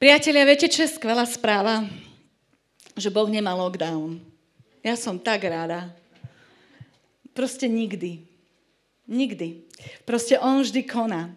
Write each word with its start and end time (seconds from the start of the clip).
Priatelia, 0.00 0.48
viete, 0.48 0.64
čo 0.64 0.88
je 0.88 0.96
skvelá 0.96 1.28
správa? 1.28 1.84
Že 2.96 3.12
Boh 3.12 3.28
nemá 3.28 3.52
lockdown. 3.52 4.16
Ja 4.80 4.96
som 4.96 5.20
tak 5.20 5.44
ráda. 5.44 5.92
Proste 7.36 7.68
nikdy. 7.68 8.24
Nikdy. 9.04 9.60
Proste 10.08 10.40
On 10.40 10.64
vždy 10.64 10.88
koná. 10.88 11.36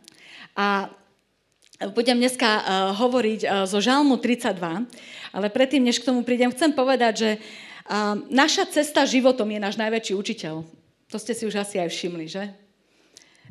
A 0.55 0.87
budem 1.91 2.15
dneska 2.15 2.47
uh, 2.47 2.63
hovoriť 2.95 3.41
uh, 3.43 3.67
zo 3.67 3.83
Žalmu 3.83 4.15
32, 4.23 4.55
ale 5.35 5.47
predtým, 5.51 5.83
než 5.83 5.99
k 5.99 6.07
tomu 6.07 6.23
prídem, 6.23 6.47
chcem 6.55 6.71
povedať, 6.71 7.13
že 7.19 7.29
uh, 7.35 8.15
naša 8.31 8.71
cesta 8.71 9.03
životom 9.03 9.51
je 9.51 9.59
náš 9.59 9.75
najväčší 9.75 10.15
učiteľ. 10.15 10.63
To 11.11 11.17
ste 11.19 11.35
si 11.35 11.43
už 11.43 11.59
asi 11.59 11.83
aj 11.83 11.91
všimli, 11.91 12.31
že? 12.31 12.62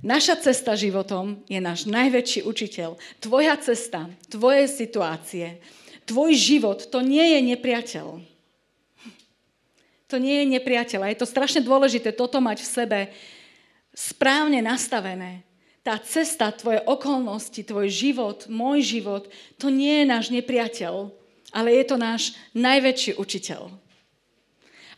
Naša 0.03 0.35
cesta 0.43 0.75
životom 0.75 1.47
je 1.47 1.63
náš 1.63 1.87
najväčší 1.87 2.43
učiteľ. 2.43 2.99
Tvoja 3.23 3.55
cesta, 3.63 4.11
tvoje 4.27 4.67
situácie, 4.67 5.63
tvoj 6.11 6.35
život, 6.35 6.91
to 6.91 7.07
nie 7.07 7.39
je 7.39 7.41
nepriateľ. 7.55 8.07
To 10.11 10.17
nie 10.19 10.43
je 10.43 10.47
nepriateľ. 10.59 11.07
A 11.07 11.11
je 11.15 11.23
to 11.23 11.31
strašne 11.31 11.63
dôležité 11.63 12.11
toto 12.11 12.43
mať 12.43 12.67
v 12.67 12.73
sebe 12.75 12.99
správne 13.95 14.59
nastavené. 14.59 15.47
Tá 15.87 15.95
cesta, 16.03 16.51
tvoje 16.51 16.83
okolnosti, 16.83 17.63
tvoj 17.63 17.87
život, 17.87 18.51
môj 18.51 18.83
život, 18.83 19.31
to 19.55 19.71
nie 19.71 20.03
je 20.03 20.07
náš 20.11 20.35
nepriateľ, 20.35 21.15
ale 21.55 21.79
je 21.79 21.85
to 21.87 21.95
náš 21.95 22.35
najväčší 22.59 23.23
učiteľ. 23.23 23.71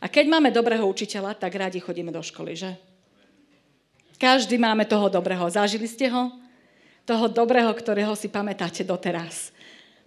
A 0.01 0.05
keď 0.09 0.25
máme 0.33 0.49
dobrého 0.49 0.85
učiteľa, 0.89 1.37
tak 1.37 1.53
rádi 1.53 1.77
chodíme 1.77 2.09
do 2.09 2.25
školy, 2.25 2.57
že? 2.57 2.94
Každý 4.15 4.55
máme 4.55 4.87
toho 4.87 5.11
dobrého. 5.11 5.43
Zažili 5.51 5.91
ste 5.91 6.07
ho? 6.07 6.31
Toho 7.03 7.27
dobrého, 7.27 7.69
ktorého 7.75 8.15
si 8.15 8.31
pamätáte 8.31 8.81
doteraz. 8.87 9.51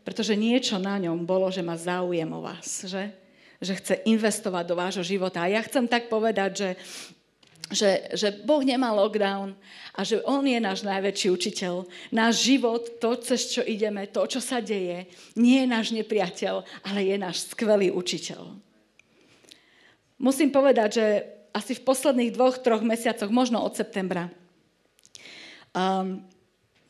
Pretože 0.03 0.33
niečo 0.33 0.81
na 0.81 0.97
ňom 0.97 1.29
bolo, 1.29 1.53
že 1.53 1.61
má 1.61 1.77
záujem 1.77 2.27
o 2.33 2.41
vás, 2.41 2.89
že? 2.89 3.13
Že 3.61 3.73
chce 3.79 3.95
investovať 4.09 4.65
do 4.65 4.75
vášho 4.79 5.05
života. 5.05 5.45
A 5.45 5.53
ja 5.53 5.61
chcem 5.61 5.85
tak 5.85 6.09
povedať, 6.09 6.51
že 6.57 6.71
že, 7.69 8.09
že 8.17 8.33
Boh 8.49 8.65
nemá 8.65 8.97
lockdown 8.97 9.53
a 9.93 10.01
že 10.01 10.25
On 10.25 10.41
je 10.41 10.57
náš 10.57 10.81
najväčší 10.89 11.29
učiteľ. 11.29 11.85
Náš 12.09 12.49
život, 12.49 12.97
to, 12.97 13.13
cez 13.21 13.53
čo 13.53 13.61
ideme, 13.61 14.09
to, 14.09 14.25
čo 14.25 14.41
sa 14.41 14.65
deje, 14.65 15.05
nie 15.37 15.61
je 15.65 15.69
náš 15.69 15.93
nepriateľ, 15.93 16.65
ale 16.89 17.01
je 17.05 17.17
náš 17.21 17.53
skvelý 17.53 17.93
učiteľ. 17.93 18.57
Musím 20.17 20.49
povedať, 20.49 20.89
že 20.97 21.07
asi 21.59 21.75
v 21.75 21.83
posledných 21.83 22.33
dvoch, 22.39 22.63
troch 22.63 22.87
mesiacoch, 22.87 23.29
možno 23.35 23.59
od 23.67 23.75
septembra. 23.75 24.31
Um, 25.75 26.23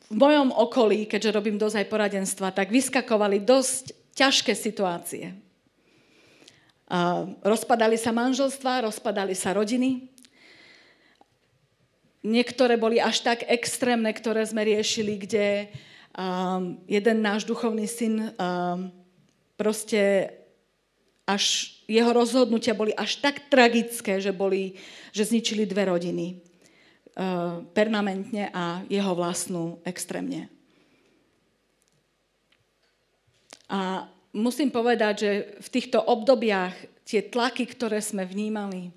v 0.08 0.16
mojom 0.16 0.52
okolí, 0.52 1.08
keďže 1.08 1.34
robím 1.34 1.56
dosť 1.56 1.84
aj 1.84 1.90
poradenstva, 1.92 2.48
tak 2.52 2.68
vyskakovali 2.68 3.40
dosť 3.44 3.96
ťažké 4.16 4.52
situácie. 4.52 5.36
Uh, 6.88 7.36
rozpadali 7.44 8.00
sa 8.00 8.12
manželstva, 8.12 8.88
rozpadali 8.88 9.36
sa 9.36 9.52
rodiny. 9.52 10.08
Niektoré 12.24 12.80
boli 12.80 12.96
až 13.00 13.24
tak 13.24 13.44
extrémne, 13.44 14.08
ktoré 14.12 14.44
sme 14.44 14.64
riešili, 14.64 15.20
kde 15.20 15.68
um, 16.16 16.80
jeden 16.88 17.20
náš 17.20 17.44
duchovný 17.44 17.84
syn 17.84 18.32
um, 18.36 18.88
proste 19.60 20.32
až 21.28 21.76
jeho 21.84 22.08
rozhodnutia 22.16 22.72
boli 22.72 22.96
až 22.96 23.20
tak 23.20 23.52
tragické, 23.52 24.16
že, 24.16 24.32
boli, 24.32 24.80
že 25.12 25.28
zničili 25.28 25.68
dve 25.68 25.92
rodiny 25.92 26.26
uh, 26.40 27.60
permanentne 27.76 28.48
a 28.48 28.80
jeho 28.88 29.12
vlastnú 29.12 29.84
extrémne. 29.84 30.48
A 33.68 34.08
musím 34.32 34.72
povedať, 34.72 35.14
že 35.20 35.30
v 35.60 35.68
týchto 35.68 36.00
obdobiach 36.00 36.72
tie 37.04 37.20
tlaky, 37.20 37.68
ktoré 37.68 38.00
sme 38.00 38.24
vnímali 38.24 38.88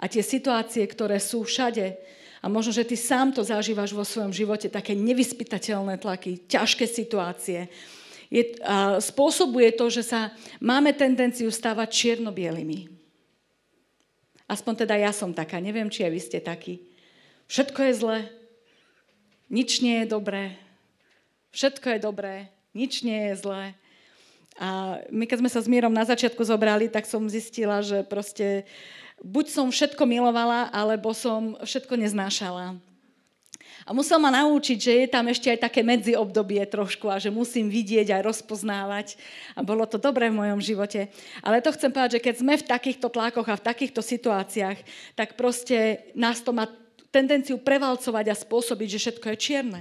a 0.00 0.08
tie 0.08 0.24
situácie, 0.24 0.88
ktoré 0.88 1.20
sú 1.20 1.44
všade, 1.44 2.00
a 2.44 2.46
možno, 2.52 2.76
že 2.76 2.84
ty 2.84 2.92
sám 2.92 3.32
to 3.32 3.40
zažívaš 3.40 3.96
vo 3.96 4.04
svojom 4.04 4.28
živote, 4.28 4.68
také 4.68 4.92
nevyspytateľné 4.92 5.96
tlaky, 5.96 6.44
ťažké 6.44 6.84
situácie, 6.84 7.72
je, 8.32 8.56
a 8.64 9.00
spôsobuje 9.00 9.72
to, 9.74 9.88
že 9.92 10.02
sa 10.06 10.32
máme 10.60 10.92
tendenciu 10.96 11.48
stávať 11.48 11.88
čierno-bielými. 11.92 12.88
Aspoň 14.44 14.84
teda 14.84 14.94
ja 15.00 15.12
som 15.12 15.32
taká, 15.32 15.56
neviem, 15.60 15.88
či 15.88 16.04
aj 16.04 16.12
vy 16.12 16.20
ste 16.20 16.38
takí. 16.40 16.84
Všetko 17.48 17.80
je 17.88 17.92
zlé, 17.96 18.18
nič 19.48 19.80
nie 19.80 20.04
je 20.04 20.06
dobré, 20.12 20.56
všetko 21.52 21.96
je 21.96 21.98
dobré, 22.00 22.34
nič 22.76 23.04
nie 23.04 23.32
je 23.32 23.40
zlé. 23.40 23.64
A 24.60 25.00
my 25.10 25.24
keď 25.26 25.42
sme 25.42 25.50
sa 25.50 25.60
s 25.60 25.70
Mírom 25.70 25.90
na 25.90 26.06
začiatku 26.06 26.40
zobrali, 26.44 26.86
tak 26.86 27.08
som 27.10 27.26
zistila, 27.26 27.82
že 27.82 28.06
proste 28.06 28.68
buď 29.22 29.46
som 29.50 29.66
všetko 29.72 30.04
milovala, 30.06 30.70
alebo 30.70 31.10
som 31.10 31.58
všetko 31.64 31.98
neznášala. 31.98 32.78
A 33.84 33.92
musel 33.92 34.16
ma 34.16 34.32
naučiť, 34.32 34.78
že 34.80 34.92
je 35.04 35.08
tam 35.12 35.28
ešte 35.28 35.52
aj 35.52 35.68
také 35.68 35.84
medziobdobie 35.84 36.64
trošku 36.72 37.12
a 37.12 37.20
že 37.20 37.28
musím 37.28 37.68
vidieť 37.68 38.16
a 38.16 38.24
rozpoznávať. 38.24 39.20
A 39.52 39.60
bolo 39.60 39.84
to 39.84 40.00
dobré 40.00 40.32
v 40.32 40.40
mojom 40.40 40.60
živote. 40.64 41.12
Ale 41.44 41.60
to 41.60 41.68
chcem 41.76 41.92
povedať, 41.92 42.16
že 42.16 42.24
keď 42.24 42.34
sme 42.40 42.54
v 42.56 42.64
takýchto 42.64 43.12
tlakoch 43.12 43.44
a 43.44 43.60
v 43.60 43.66
takýchto 43.68 44.00
situáciách, 44.00 44.78
tak 45.12 45.36
proste 45.36 46.08
nás 46.16 46.40
to 46.40 46.56
má 46.56 46.64
tendenciu 47.12 47.60
prevalcovať 47.60 48.32
a 48.32 48.40
spôsobiť, 48.40 48.88
že 48.96 49.02
všetko 49.04 49.26
je 49.30 49.36
čierne. 49.36 49.80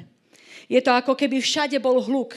Je 0.68 0.84
to 0.84 0.92
ako 0.92 1.16
keby 1.16 1.40
všade 1.40 1.80
bol 1.80 2.03
hluk, 2.03 2.36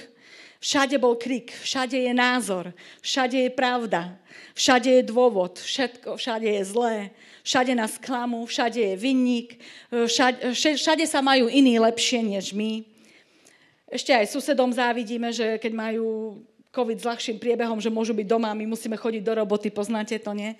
všade 0.66 0.99
bol 0.99 1.15
krik, 1.15 1.54
všade 1.62 1.94
je 1.94 2.10
názor, 2.10 2.75
všade 2.99 3.38
je 3.38 3.50
pravda, 3.54 4.19
všade 4.59 4.91
je 4.91 5.03
dôvod, 5.06 5.62
všetko, 5.62 6.19
všade 6.19 6.50
je 6.50 6.62
zlé, 6.66 6.97
všade 7.47 7.71
nás 7.78 7.94
klamú, 8.03 8.43
všade 8.43 8.82
je 8.82 8.94
vinník, 8.99 9.62
všade, 9.94 10.50
všade 10.50 11.06
sa 11.06 11.22
majú 11.22 11.47
iní 11.47 11.78
lepšie 11.78 12.19
než 12.19 12.50
my. 12.50 12.82
Ešte 13.87 14.10
aj 14.10 14.26
susedom 14.26 14.75
závidíme, 14.75 15.31
že 15.31 15.62
keď 15.62 15.71
majú 15.71 16.43
COVID 16.75 16.99
s 16.99 17.06
ľahším 17.06 17.38
priebehom, 17.38 17.78
že 17.78 17.87
môžu 17.87 18.10
byť 18.10 18.26
doma, 18.26 18.50
my 18.50 18.66
musíme 18.66 18.99
chodiť 18.99 19.22
do 19.22 19.38
roboty, 19.38 19.71
poznáte 19.71 20.19
to, 20.19 20.34
nie? 20.34 20.59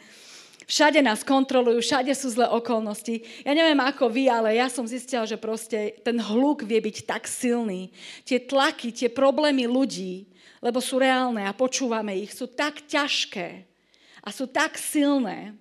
Všade 0.67 0.99
nás 0.99 1.23
kontrolujú, 1.23 1.79
všade 1.79 2.11
sú 2.11 2.35
zlé 2.35 2.51
okolnosti. 2.51 3.23
Ja 3.47 3.55
neviem 3.55 3.79
ako 3.79 4.11
vy, 4.11 4.27
ale 4.27 4.59
ja 4.59 4.67
som 4.67 4.83
zistila, 4.83 5.23
že 5.23 5.39
proste 5.39 5.95
ten 6.03 6.19
hluk 6.19 6.67
vie 6.67 6.83
byť 6.83 7.07
tak 7.07 7.31
silný. 7.31 7.95
Tie 8.27 8.43
tlaky, 8.43 8.91
tie 8.91 9.07
problémy 9.07 9.71
ľudí, 9.71 10.27
lebo 10.59 10.83
sú 10.83 10.99
reálne 10.99 11.47
a 11.47 11.55
počúvame 11.55 12.19
ich, 12.19 12.35
sú 12.35 12.51
tak 12.51 12.83
ťažké 12.91 13.63
a 14.27 14.29
sú 14.35 14.51
tak 14.51 14.75
silné, 14.75 15.55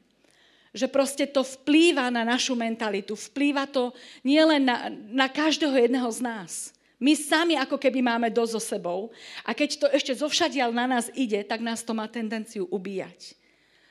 že 0.73 0.89
proste 0.89 1.29
to 1.29 1.45
vplýva 1.45 2.09
na 2.09 2.25
našu 2.25 2.57
mentalitu. 2.57 3.13
Vplýva 3.13 3.69
to 3.69 3.93
nielen 4.25 4.65
na, 4.65 4.89
na 5.13 5.29
každého 5.29 5.85
jedného 5.85 6.09
z 6.09 6.19
nás. 6.25 6.51
My 6.97 7.13
sami 7.13 7.53
ako 7.53 7.77
keby 7.77 8.01
máme 8.01 8.33
dosť 8.33 8.51
so 8.57 8.61
sebou 8.73 9.13
a 9.45 9.53
keď 9.53 9.85
to 9.85 9.87
ešte 9.93 10.17
zovšadiaľ 10.17 10.73
na 10.73 10.89
nás 10.97 11.13
ide, 11.13 11.45
tak 11.45 11.61
nás 11.61 11.85
to 11.85 11.93
má 11.93 12.09
tendenciu 12.09 12.65
ubíjať. 12.73 13.44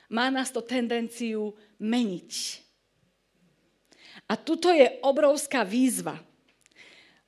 Má 0.09 0.29
nás 0.29 0.53
to 0.53 0.61
tendenciu 0.61 1.57
meniť. 1.81 2.61
A 4.25 4.33
tuto 4.37 4.73
je 4.73 4.89
obrovská 5.05 5.61
výzva. 5.61 6.17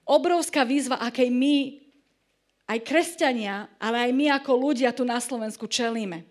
Obrovská 0.07 0.63
výzva, 0.63 0.97
akej 1.03 1.29
my, 1.29 1.83
aj 2.67 2.79
kresťania, 2.83 3.69
ale 3.77 4.09
aj 4.09 4.11
my 4.11 4.25
ako 4.39 4.51
ľudia 4.55 4.91
tu 4.91 5.03
na 5.07 5.19
Slovensku 5.21 5.67
čelíme. 5.67 6.25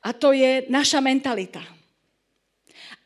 A 0.00 0.16
to 0.16 0.32
je 0.32 0.66
naša 0.72 1.04
mentalita. 1.04 1.60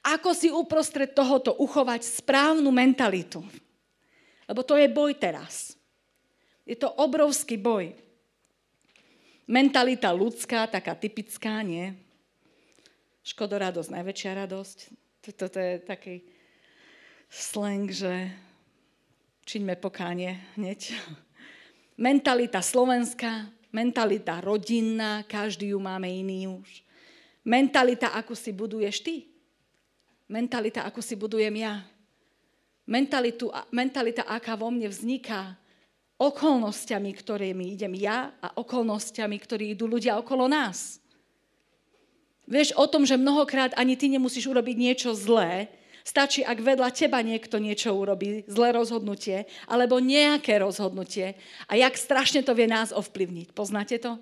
Ako 0.05 0.37
si 0.37 0.53
uprostred 0.53 1.17
tohoto 1.17 1.57
uchovať 1.57 2.05
správnu 2.05 2.69
mentalitu? 2.69 3.41
Lebo 4.45 4.61
to 4.61 4.77
je 4.77 4.87
boj 4.93 5.17
teraz. 5.17 5.73
Je 6.69 6.77
to 6.77 6.93
obrovský 7.01 7.57
boj. 7.57 7.97
Mentalita 9.49 10.13
ľudská, 10.13 10.69
taká 10.69 10.97
typická, 10.97 11.61
nie? 11.65 12.04
Škodoradosť, 13.25 13.89
najväčšia 13.89 14.33
radosť. 14.45 14.79
Toto 15.33 15.57
je 15.57 15.81
taký 15.81 16.21
slang, 17.33 17.89
že 17.89 18.29
čiňme 19.49 19.81
pokánie 19.81 20.37
hneď. 20.61 20.93
Mentalita 21.97 22.61
slovenská, 22.61 23.49
mentalita 23.73 24.45
rodinná, 24.45 25.25
každý 25.25 25.73
ju 25.73 25.81
máme 25.81 26.05
iný 26.05 26.53
už. 26.53 26.85
Mentalita, 27.49 28.13
ako 28.13 28.37
si 28.37 28.53
buduješ 28.53 29.01
ty. 29.01 29.25
Mentalita, 30.29 30.85
ako 30.85 31.01
si 31.01 31.17
budujem 31.17 31.65
ja. 31.65 31.81
Mentalitu, 32.85 33.49
mentalita, 33.73 34.29
aká 34.29 34.53
vo 34.53 34.69
mne 34.69 34.93
vzniká 34.93 35.57
okolnostiami, 36.21 37.09
ktorými 37.09 37.73
idem 37.73 37.97
ja 37.97 38.37
a 38.37 38.53
okolnostiami, 38.61 39.37
ktorí 39.41 39.73
idú 39.73 39.89
ľudia 39.89 40.21
okolo 40.21 40.45
nás. 40.45 41.01
Vieš 42.45 42.77
o 42.77 42.85
tom, 42.85 43.09
že 43.09 43.17
mnohokrát 43.17 43.73
ani 43.77 43.97
ty 43.97 44.13
nemusíš 44.13 44.49
urobiť 44.49 44.77
niečo 44.77 45.17
zlé, 45.17 45.73
Stačí, 46.05 46.45
ak 46.45 46.61
vedľa 46.61 46.93
teba 46.93 47.25
niekto 47.25 47.57
niečo 47.57 47.97
urobí, 47.97 48.45
zlé 48.45 48.77
rozhodnutie, 48.77 49.49
alebo 49.65 50.05
nejaké 50.05 50.61
rozhodnutie. 50.61 51.33
A 51.65 51.81
jak 51.81 51.97
strašne 51.97 52.45
to 52.45 52.53
vie 52.53 52.69
nás 52.69 52.93
ovplyvniť. 52.93 53.57
Poznáte 53.57 53.97
to? 53.97 54.21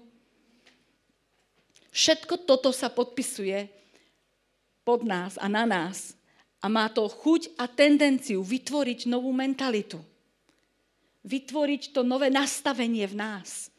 Všetko 1.90 2.46
toto 2.46 2.70
sa 2.70 2.86
podpisuje 2.86 3.66
pod 4.86 5.02
nás 5.02 5.34
a 5.42 5.50
na 5.50 5.66
nás. 5.66 6.14
A 6.62 6.70
má 6.70 6.86
to 6.86 7.02
chuť 7.10 7.58
a 7.58 7.66
tendenciu 7.66 8.46
vytvoriť 8.46 9.10
novú 9.10 9.34
mentalitu. 9.34 9.98
Vytvoriť 11.26 11.90
to 11.90 12.06
nové 12.06 12.30
nastavenie 12.30 13.10
v 13.10 13.18
nás. 13.18 13.74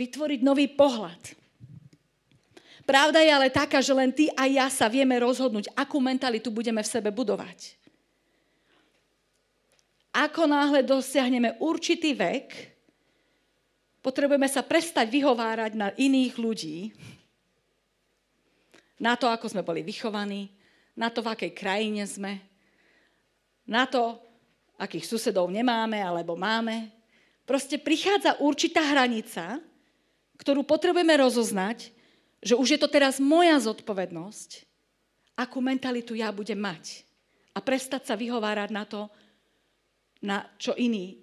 Vytvoriť 0.00 0.40
nový 0.40 0.72
pohľad. 0.72 1.41
Pravda 2.82 3.22
je 3.22 3.30
ale 3.30 3.48
taká, 3.48 3.78
že 3.78 3.94
len 3.94 4.10
ty 4.10 4.26
a 4.34 4.50
ja 4.50 4.66
sa 4.66 4.90
vieme 4.90 5.14
rozhodnúť, 5.22 5.70
akú 5.78 6.02
mentalitu 6.02 6.50
budeme 6.50 6.82
v 6.82 6.90
sebe 6.90 7.14
budovať. 7.14 7.78
Ako 10.12 10.44
náhle 10.44 10.84
dosiahneme 10.84 11.56
určitý 11.62 12.12
vek, 12.12 12.74
potrebujeme 14.04 14.44
sa 14.50 14.60
prestať 14.60 15.08
vyhovárať 15.08 15.72
na 15.78 15.88
iných 15.94 16.34
ľudí, 16.36 16.78
na 19.00 19.16
to, 19.16 19.30
ako 19.30 19.48
sme 19.48 19.66
boli 19.66 19.80
vychovaní, 19.82 20.52
na 20.94 21.08
to, 21.08 21.24
v 21.24 21.32
akej 21.32 21.52
krajine 21.56 22.04
sme, 22.04 22.38
na 23.64 23.88
to, 23.88 24.20
akých 24.76 25.06
susedov 25.06 25.48
nemáme 25.48 26.02
alebo 26.02 26.34
máme. 26.34 26.90
Proste 27.46 27.78
prichádza 27.78 28.38
určitá 28.42 28.82
hranica, 28.82 29.58
ktorú 30.38 30.66
potrebujeme 30.66 31.14
rozoznať 31.18 32.01
že 32.42 32.58
už 32.58 32.74
je 32.74 32.80
to 32.82 32.90
teraz 32.90 33.22
moja 33.22 33.54
zodpovednosť, 33.62 34.66
akú 35.38 35.62
mentalitu 35.62 36.18
ja 36.18 36.34
budem 36.34 36.58
mať. 36.58 37.06
A 37.54 37.62
prestať 37.62 38.10
sa 38.10 38.18
vyhovárať 38.18 38.70
na 38.74 38.84
to, 38.84 39.06
na 40.18 40.44
čo 40.58 40.74
iní 40.74 41.22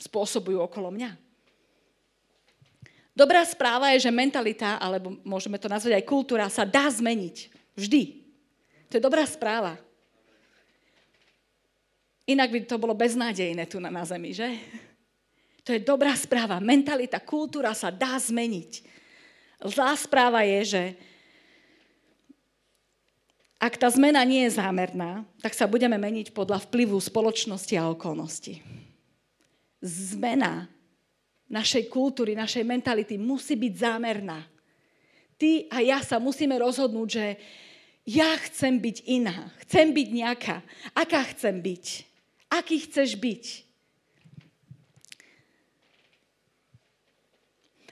spôsobujú 0.00 0.64
okolo 0.64 0.88
mňa. 0.92 1.10
Dobrá 3.16 3.40
správa 3.48 3.96
je, 3.96 4.04
že 4.04 4.12
mentalita, 4.12 4.76
alebo 4.76 5.16
môžeme 5.24 5.56
to 5.56 5.72
nazvať 5.72 5.96
aj 5.96 6.04
kultúra, 6.04 6.52
sa 6.52 6.68
dá 6.68 6.84
zmeniť. 6.84 7.36
Vždy. 7.72 8.02
To 8.92 9.00
je 9.00 9.02
dobrá 9.02 9.24
správa. 9.24 9.80
Inak 12.28 12.52
by 12.52 12.58
to 12.68 12.76
bolo 12.76 12.92
beznádejné 12.92 13.64
tu 13.70 13.80
na, 13.80 13.88
na 13.88 14.04
Zemi, 14.04 14.36
že? 14.36 14.60
To 15.64 15.72
je 15.72 15.80
dobrá 15.80 16.12
správa. 16.12 16.60
Mentalita, 16.60 17.16
kultúra 17.22 17.72
sa 17.72 17.88
dá 17.88 18.20
zmeniť. 18.20 18.95
Zlá 19.64 19.96
správa 19.96 20.44
je, 20.44 20.60
že 20.76 20.82
ak 23.56 23.80
tá 23.80 23.88
zmena 23.88 24.20
nie 24.20 24.44
je 24.44 24.60
zámerná, 24.60 25.24
tak 25.40 25.56
sa 25.56 25.64
budeme 25.64 25.96
meniť 25.96 26.36
podľa 26.36 26.60
vplyvu 26.68 27.00
spoločnosti 27.00 27.72
a 27.80 27.88
okolnosti. 27.88 28.60
Zmena 29.80 30.68
našej 31.48 31.88
kultúry, 31.88 32.36
našej 32.36 32.66
mentality 32.68 33.16
musí 33.16 33.56
byť 33.56 33.72
zámerná. 33.80 34.44
Ty 35.40 35.72
a 35.72 35.80
ja 35.80 35.98
sa 36.04 36.20
musíme 36.20 36.52
rozhodnúť, 36.60 37.08
že 37.08 37.26
ja 38.06 38.28
chcem 38.44 38.76
byť 38.76 38.96
iná, 39.08 39.50
chcem 39.66 39.90
byť 39.90 40.08
nejaká. 40.14 40.56
Aká 40.92 41.24
chcem 41.32 41.56
byť? 41.58 41.84
Aký 42.52 42.76
chceš 42.84 43.18
byť? 43.18 43.44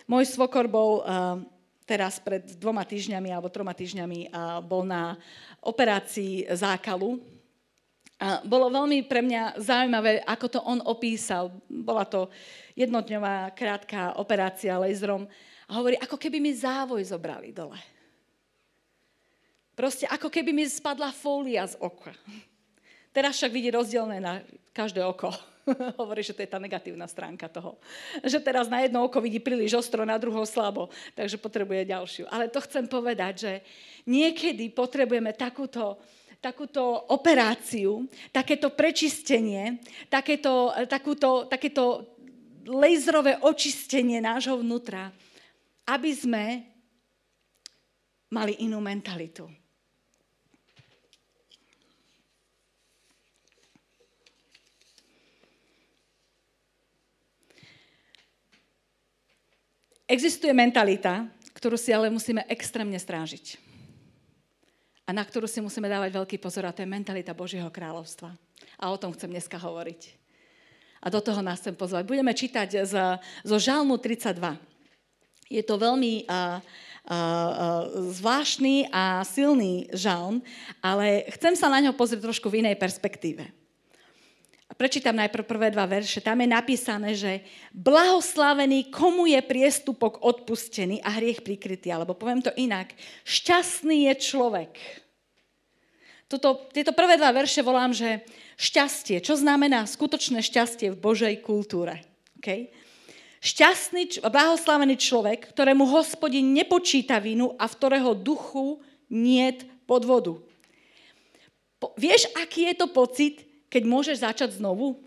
Môj 0.05 0.29
svokor 0.29 0.69
bol 0.69 1.01
uh, 1.01 1.41
teraz 1.85 2.17
pred 2.21 2.45
dvoma 2.57 2.85
týždňami 2.85 3.29
alebo 3.29 3.53
troma 3.53 3.77
týždňami 3.77 4.33
bol 4.65 4.85
na 4.89 5.21
operácii 5.61 6.49
zákalu. 6.53 7.21
Bolo 8.49 8.73
veľmi 8.73 9.05
pre 9.05 9.21
mňa 9.21 9.61
zaujímavé, 9.61 10.25
ako 10.25 10.47
to 10.49 10.61
on 10.65 10.81
opísal. 10.89 11.53
Bola 11.69 12.09
to 12.09 12.33
jednodňová 12.73 13.53
krátka 13.53 14.17
operácia 14.17 14.81
laserom. 14.81 15.29
A 15.69 15.73
hovorí, 15.77 16.01
ako 16.01 16.17
keby 16.17 16.41
mi 16.41 16.57
závoj 16.57 17.05
zobrali 17.05 17.53
dole. 17.53 17.77
Proste 19.75 20.07
ako 20.07 20.31
keby 20.31 20.55
mi 20.55 20.65
spadla 20.65 21.11
fólia 21.11 21.67
z 21.67 21.75
oka. 21.83 22.15
Teraz 23.11 23.37
však 23.37 23.53
vidí 23.53 23.69
rozdielne 23.75 24.23
na 24.23 24.41
každé 24.73 25.03
oko. 25.03 25.35
Hovorí, 26.01 26.21
že 26.21 26.37
to 26.37 26.45
je 26.45 26.51
tá 26.51 26.61
negatívna 26.61 27.09
stránka 27.09 27.49
toho. 27.49 27.81
Že 28.21 28.41
teraz 28.45 28.69
na 28.69 28.85
jedno 28.85 29.05
oko 29.05 29.21
vidí 29.21 29.41
príliš 29.41 29.77
ostro, 29.77 30.05
na 30.05 30.21
druhé 30.21 30.45
slabo, 30.45 30.93
takže 31.17 31.41
potrebuje 31.41 31.89
ďalšiu. 31.89 32.25
Ale 32.29 32.53
to 32.53 32.61
chcem 32.65 32.85
povedať, 32.85 33.35
že 33.41 33.53
niekedy 34.05 34.69
potrebujeme 34.73 35.33
takúto, 35.33 35.97
takúto 36.39 37.09
operáciu, 37.09 38.05
takéto 38.29 38.69
prečistenie, 38.73 39.81
takéto, 40.13 40.73
takúto, 40.85 41.49
takéto 41.49 42.15
laserové 42.69 43.41
očistenie 43.41 44.21
nášho 44.21 44.61
vnútra, 44.61 45.13
aby 45.89 46.11
sme 46.13 46.45
mali 48.33 48.57
inú 48.65 48.81
mentalitu. 48.81 49.64
Existuje 60.05 60.53
mentalita, 60.53 61.25
ktorú 61.57 61.81
si 61.81 61.89
ale 61.89 62.13
musíme 62.13 62.45
extrémne 62.45 63.01
strážiť. 63.01 63.57
A 65.09 65.17
na 65.17 65.25
ktorú 65.25 65.49
si 65.49 65.65
musíme 65.65 65.89
dávať 65.89 66.13
veľký 66.13 66.37
pozor, 66.37 66.69
a 66.69 66.77
to 66.77 66.85
je 66.85 66.89
mentalita 66.89 67.33
Božieho 67.33 67.73
kráľovstva. 67.73 68.37
A 68.77 68.85
o 68.93 69.01
tom 69.01 69.17
chcem 69.17 69.33
dneska 69.33 69.57
hovoriť. 69.57 70.13
A 71.05 71.09
do 71.09 71.21
toho 71.25 71.41
nás 71.41 71.61
chcem 71.61 71.77
pozvať. 71.77 72.05
Budeme 72.05 72.33
čítať 72.37 72.85
z, 72.85 72.95
zo 73.45 73.57
Žalmu 73.57 73.97
32. 74.01 74.57
Je 75.53 75.61
to 75.65 75.77
veľmi 75.77 76.25
uh, 76.25 76.61
uh, 76.61 77.89
zvláštny 78.13 78.89
a 78.89 79.25
silný 79.25 79.89
žalm, 79.93 80.41
ale 80.81 81.29
chcem 81.37 81.53
sa 81.57 81.69
na 81.69 81.81
ňo 81.85 81.93
pozrieť 81.97 82.25
trošku 82.25 82.49
v 82.49 82.65
inej 82.65 82.77
perspektíve. 82.81 83.64
Prečítam 84.75 85.15
najprv 85.15 85.47
prvé 85.47 85.69
dva 85.71 85.87
verše. 85.87 86.19
Tam 86.19 86.43
je 86.43 86.51
napísané, 86.51 87.15
že 87.15 87.47
blahoslavený, 87.71 88.91
komu 88.91 89.31
je 89.31 89.39
priestupok 89.39 90.19
odpustený 90.19 90.99
a 90.99 91.15
hriech 91.15 91.47
prikrytý. 91.47 91.95
Alebo 91.95 92.19
poviem 92.19 92.43
to 92.43 92.51
inak. 92.59 92.91
Šťastný 93.23 94.11
je 94.11 94.15
človek. 94.19 94.73
Toto, 96.27 96.67
tieto 96.75 96.91
prvé 96.91 97.15
dva 97.15 97.31
verše 97.31 97.63
volám, 97.63 97.95
že 97.95 98.27
šťastie. 98.59 99.23
Čo 99.23 99.39
znamená 99.39 99.87
skutočné 99.87 100.43
šťastie 100.43 100.91
v 100.91 100.99
Božej 100.99 101.39
kultúre? 101.39 102.03
Okay? 102.43 102.75
Šťastný, 103.39 104.27
blahoslavený 104.27 104.99
človek, 104.99 105.55
ktorému 105.55 105.87
hospodin 105.87 106.51
nepočíta 106.51 107.23
vinu 107.23 107.55
a 107.55 107.71
v 107.71 107.77
ktorého 107.79 108.17
duchu 108.19 108.83
niet 109.13 109.63
podvodu. 109.87 110.35
Po, 111.79 111.93
vieš, 111.95 112.27
aký 112.41 112.73
je 112.73 112.75
to 112.75 112.89
pocit, 112.91 113.54
keď 113.75 113.83
môžeš 113.91 114.23
začať 114.23 114.63
znovu? 114.63 115.03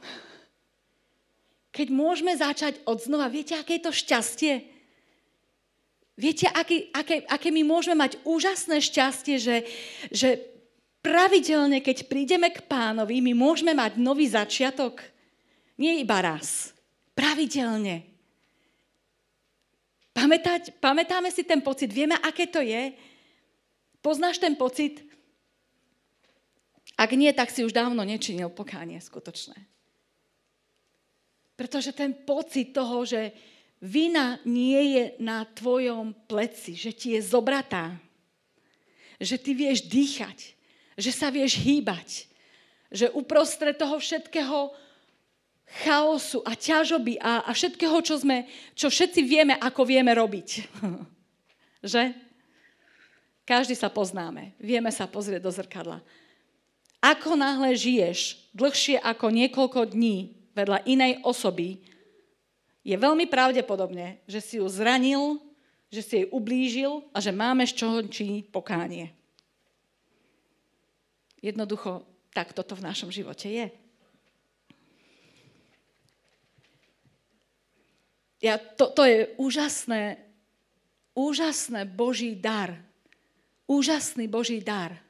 Keď 1.71 1.87
môžeme 1.87 2.35
začať 2.35 2.83
od 2.83 2.99
znova, 2.99 3.31
viete, 3.31 3.55
aké 3.55 3.79
je 3.79 3.87
to 3.87 3.95
šťastie? 3.95 4.67
Viete, 6.19 6.51
aké, 6.51 6.91
aké, 6.91 7.23
aké 7.31 7.47
my 7.47 7.63
môžeme 7.63 7.95
mať 8.03 8.19
úžasné 8.27 8.83
šťastie, 8.83 9.39
že, 9.39 9.63
že 10.11 10.43
pravidelne, 10.99 11.79
keď 11.79 12.11
prídeme 12.11 12.51
k 12.51 12.59
pánovi, 12.67 13.23
my 13.23 13.31
môžeme 13.31 13.71
mať 13.71 13.95
nový 13.95 14.27
začiatok. 14.27 14.99
Nie 15.79 16.03
iba 16.03 16.19
raz. 16.19 16.75
Pravidelne. 17.15 18.03
Pamätať, 20.11 20.75
pamätáme 20.81 21.31
si 21.31 21.45
ten 21.47 21.63
pocit, 21.63 21.87
vieme, 21.93 22.19
aké 22.19 22.49
to 22.49 22.59
je. 22.59 22.91
Poznáš 24.01 24.41
ten 24.41 24.57
pocit, 24.57 25.05
ak 26.97 27.13
nie, 27.13 27.29
tak 27.29 27.53
si 27.53 27.61
už 27.61 27.71
dávno 27.71 28.01
nečinil 28.01 28.49
pokánie 28.49 28.97
skutočné. 28.97 29.53
Pretože 31.53 31.93
ten 31.93 32.13
pocit 32.13 32.73
toho, 32.73 33.05
že 33.05 33.33
vina 33.77 34.41
nie 34.49 34.97
je 34.97 35.03
na 35.21 35.45
tvojom 35.45 36.13
pleci, 36.25 36.73
že 36.73 36.93
ti 36.93 37.13
je 37.13 37.21
zobratá, 37.21 37.93
že 39.21 39.37
ty 39.37 39.53
vieš 39.53 39.85
dýchať, 39.85 40.57
že 40.97 41.11
sa 41.13 41.29
vieš 41.29 41.61
hýbať, 41.61 42.25
že 42.89 43.13
uprostred 43.13 43.77
toho 43.77 44.01
všetkého 44.01 44.73
chaosu 45.85 46.41
a 46.47 46.57
ťažoby 46.57 47.19
a, 47.21 47.45
a 47.45 47.51
všetkého, 47.53 47.97
čo, 48.01 48.17
sme, 48.17 48.47
čo 48.73 48.87
všetci 48.89 49.21
vieme, 49.21 49.53
ako 49.59 49.85
vieme 49.85 50.13
robiť. 50.15 50.47
že? 51.93 52.15
Každý 53.47 53.75
sa 53.75 53.87
poznáme. 53.87 54.55
Vieme 54.59 54.91
sa 54.91 55.07
pozrieť 55.07 55.41
do 55.43 55.51
zrkadla. 55.51 55.99
Ako 57.01 57.37
náhle 57.37 57.77
žiješ 57.77 58.49
dlhšie 58.57 58.97
ako 58.97 59.29
niekoľko 59.29 59.93
dní 59.93 60.33
vedľa 60.57 60.81
inej 60.89 61.21
osoby, 61.21 61.77
je 62.81 62.95
veľmi 62.95 63.27
pravdepodobne, 63.27 64.23
že 64.25 64.39
si 64.39 64.55
ju 64.57 64.65
zranil, 64.71 65.37
že 65.91 66.01
si 66.01 66.13
jej 66.23 66.27
ublížil 66.31 67.03
a 67.13 67.19
že 67.19 67.35
máme 67.35 67.67
z 67.67 67.75
čoho 67.77 67.99
činiť 68.01 68.47
pokánie. 68.49 69.11
Jednoducho, 71.43 72.07
tak 72.33 72.55
toto 72.55 72.73
v 72.73 72.85
našom 72.87 73.13
živote 73.13 73.47
je. 73.51 73.67
Ja, 78.41 78.61
to, 78.61 78.93
to 78.93 79.03
je 79.05 79.33
úžasné, 79.37 80.21
úžasné 81.17 81.85
Boží 81.89 82.37
dar. 82.37 82.77
Úžasný 83.65 84.29
Boží 84.29 84.61
dar. 84.61 85.06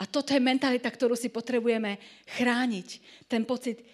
A 0.00 0.08
toto 0.08 0.32
je 0.32 0.40
mentalita, 0.40 0.88
ktorú 0.88 1.12
si 1.12 1.28
potrebujeme 1.28 2.00
chrániť. 2.40 2.88
Ten 3.28 3.44
pocit, 3.44 3.84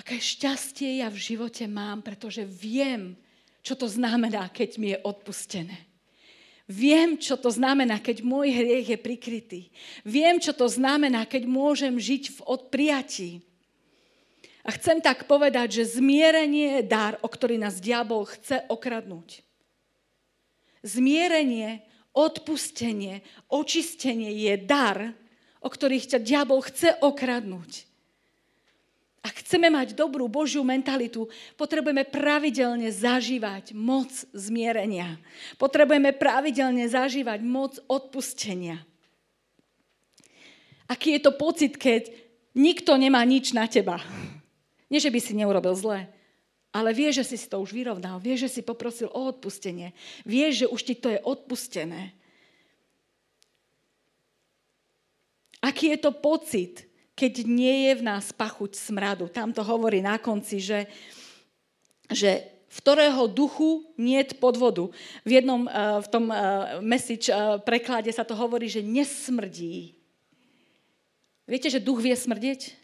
aké 0.00 0.16
šťastie 0.16 1.04
ja 1.04 1.12
v 1.12 1.20
živote 1.20 1.68
mám, 1.68 2.00
pretože 2.00 2.48
viem, 2.48 3.12
čo 3.60 3.76
to 3.76 3.84
znamená, 3.84 4.48
keď 4.48 4.70
mi 4.80 4.96
je 4.96 4.98
odpustené. 5.04 5.76
Viem, 6.64 7.20
čo 7.20 7.36
to 7.36 7.52
znamená, 7.52 8.00
keď 8.00 8.24
môj 8.24 8.48
hriech 8.48 8.96
je 8.96 8.98
prikrytý. 8.98 9.60
Viem, 10.00 10.40
čo 10.40 10.56
to 10.56 10.64
znamená, 10.64 11.28
keď 11.28 11.44
môžem 11.44 12.00
žiť 12.00 12.22
v 12.32 12.38
odprijatí. 12.40 13.44
A 14.64 14.72
chcem 14.72 15.04
tak 15.04 15.28
povedať, 15.28 15.76
že 15.76 16.00
zmierenie 16.00 16.80
je 16.80 16.82
dar, 16.88 17.20
o 17.20 17.28
ktorý 17.28 17.60
nás 17.60 17.84
diabol 17.84 18.24
chce 18.24 18.64
okradnúť. 18.72 19.44
Zmierenie, 20.80 21.84
odpustenie, 22.16 23.20
očistenie 23.52 24.32
je 24.32 24.54
dar, 24.64 25.12
o 25.64 25.68
ktorých 25.72 26.14
ťa 26.14 26.18
diabol 26.20 26.60
chce 26.60 27.00
okradnúť. 27.00 27.88
Ak 29.24 29.40
chceme 29.40 29.72
mať 29.72 29.96
dobrú 29.96 30.28
Božiu 30.28 30.60
mentalitu, 30.60 31.32
potrebujeme 31.56 32.04
pravidelne 32.04 32.92
zažívať 32.92 33.72
moc 33.72 34.12
zmierenia. 34.36 35.16
Potrebujeme 35.56 36.12
pravidelne 36.12 36.84
zažívať 36.84 37.40
moc 37.40 37.80
odpustenia. 37.88 38.84
Aký 40.84 41.16
je 41.16 41.24
to 41.24 41.32
pocit, 41.32 41.80
keď 41.80 42.12
nikto 42.52 43.00
nemá 43.00 43.24
nič 43.24 43.56
na 43.56 43.64
teba? 43.64 43.96
Nie, 44.92 45.00
že 45.00 45.08
by 45.08 45.16
si 45.24 45.32
neurobil 45.32 45.72
zle, 45.72 46.04
ale 46.68 46.92
vie, 46.92 47.08
že 47.08 47.24
si 47.24 47.40
to 47.48 47.64
už 47.64 47.72
vyrovnal, 47.72 48.20
vie, 48.20 48.36
že 48.36 48.52
si 48.52 48.60
poprosil 48.60 49.08
o 49.08 49.32
odpustenie, 49.32 49.96
vie, 50.28 50.52
že 50.52 50.68
už 50.68 50.84
ti 50.84 50.92
to 51.00 51.08
je 51.08 51.16
odpustené. 51.24 52.12
Aký 55.64 55.96
je 55.96 55.98
to 56.04 56.12
pocit, 56.12 56.84
keď 57.16 57.48
nie 57.48 57.88
je 57.88 57.92
v 57.96 58.02
nás 58.04 58.36
pachuť 58.36 58.76
smradu. 58.76 59.32
Tam 59.32 59.48
to 59.48 59.64
hovorí 59.64 60.04
na 60.04 60.20
konci, 60.20 60.60
že, 60.60 60.84
že 62.12 62.44
v 62.68 62.78
ktorého 62.84 63.24
duchu 63.30 63.86
nie 63.96 64.20
podvodu. 64.36 64.92
V 65.24 65.30
jednom 65.40 65.64
uh, 65.64 66.04
v 66.04 66.08
tom 66.12 66.28
uh, 66.28 66.82
message 66.84 67.32
uh, 67.32 67.56
preklade 67.62 68.12
sa 68.12 68.26
to 68.26 68.36
hovorí, 68.36 68.68
že 68.68 68.84
nesmrdí. 68.84 69.96
Viete, 71.48 71.72
že 71.72 71.80
duch 71.80 72.02
vie 72.02 72.12
smrdeť? 72.12 72.74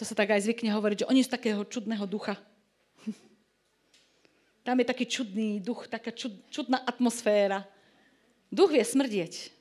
To 0.00 0.02
sa 0.02 0.16
tak 0.16 0.32
aj 0.32 0.48
zvykne 0.48 0.72
hovoriť, 0.72 1.04
že 1.04 1.10
oni 1.12 1.20
sú 1.20 1.30
takého 1.30 1.60
čudného 1.62 2.08
ducha. 2.08 2.40
Tam 4.64 4.80
je 4.80 4.86
taký 4.88 5.04
čudný 5.04 5.60
duch, 5.60 5.86
taká 5.92 6.08
čud, 6.08 6.32
čudná 6.48 6.80
atmosféra. 6.82 7.68
Duch 8.48 8.72
vie 8.72 8.80
smrdieť. 8.80 9.59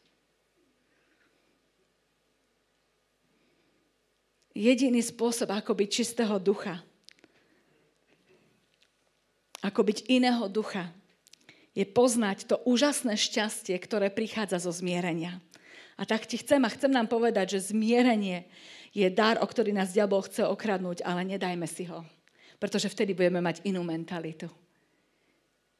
Jediný 4.53 5.01
spôsob, 5.03 5.53
ako 5.53 5.77
byť 5.77 5.89
čistého 5.89 6.36
ducha, 6.41 6.82
ako 9.60 9.82
byť 9.84 10.08
iného 10.08 10.48
ducha, 10.48 10.89
je 11.75 11.86
poznať 11.86 12.50
to 12.50 12.56
úžasné 12.65 13.15
šťastie, 13.15 13.75
ktoré 13.79 14.12
prichádza 14.12 14.60
zo 14.60 14.72
zmierenia. 14.74 15.39
A 16.00 16.08
tak 16.08 16.24
ti 16.27 16.39
chcem 16.39 16.63
a 16.63 16.72
chcem 16.72 16.91
nám 16.91 17.12
povedať, 17.12 17.60
že 17.60 17.75
zmierenie 17.75 18.48
je 18.96 19.08
dar, 19.12 19.38
o 19.39 19.46
ktorý 19.46 19.75
nás 19.75 19.91
diabol 19.91 20.24
chce 20.24 20.48
okradnúť, 20.48 21.03
ale 21.03 21.27
nedajme 21.27 21.68
si 21.68 21.86
ho. 21.91 22.08
Pretože 22.56 22.91
vtedy 22.91 23.12
budeme 23.15 23.44
mať 23.44 23.63
inú 23.68 23.84
mentalitu. 23.84 24.48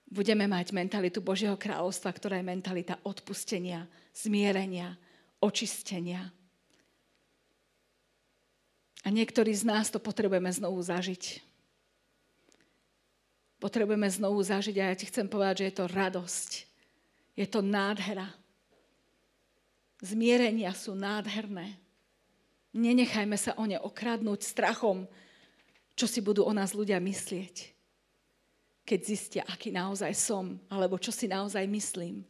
Budeme 0.10 0.50
mať 0.50 0.74
mentalitu 0.76 1.22
Božieho 1.24 1.56
kráľovstva, 1.56 2.12
ktorá 2.12 2.40
je 2.40 2.50
mentalita 2.50 2.98
odpustenia, 3.06 3.88
zmierenia, 4.12 4.98
očistenia. 5.40 6.32
A 9.04 9.08
niektorí 9.08 9.56
z 9.56 9.64
nás 9.64 9.88
to 9.88 10.00
potrebujeme 10.02 10.52
znovu 10.52 10.80
zažiť. 10.84 11.40
Potrebujeme 13.60 14.08
znovu 14.08 14.40
zažiť 14.44 14.76
a 14.80 14.92
ja 14.92 14.96
ti 14.96 15.08
chcem 15.08 15.28
povedať, 15.28 15.64
že 15.64 15.68
je 15.72 15.76
to 15.76 15.86
radosť. 15.88 16.52
Je 17.40 17.48
to 17.48 17.60
nádhera. 17.64 18.28
Zmierenia 20.00 20.72
sú 20.76 20.96
nádherné. 20.96 21.76
Nenechajme 22.76 23.36
sa 23.36 23.56
o 23.60 23.64
ne 23.68 23.76
okradnúť 23.80 24.44
strachom, 24.44 25.08
čo 25.96 26.08
si 26.08 26.24
budú 26.24 26.48
o 26.48 26.56
nás 26.56 26.72
ľudia 26.72 27.00
myslieť. 27.04 27.76
Keď 28.88 29.00
zistia, 29.04 29.44
aký 29.44 29.76
naozaj 29.76 30.16
som, 30.16 30.56
alebo 30.72 30.96
čo 30.96 31.12
si 31.12 31.28
naozaj 31.28 31.68
myslím. 31.68 32.24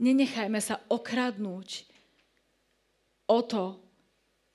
Nenechajme 0.00 0.58
sa 0.58 0.82
okradnúť 0.90 1.86
o 3.30 3.38
to, 3.44 3.89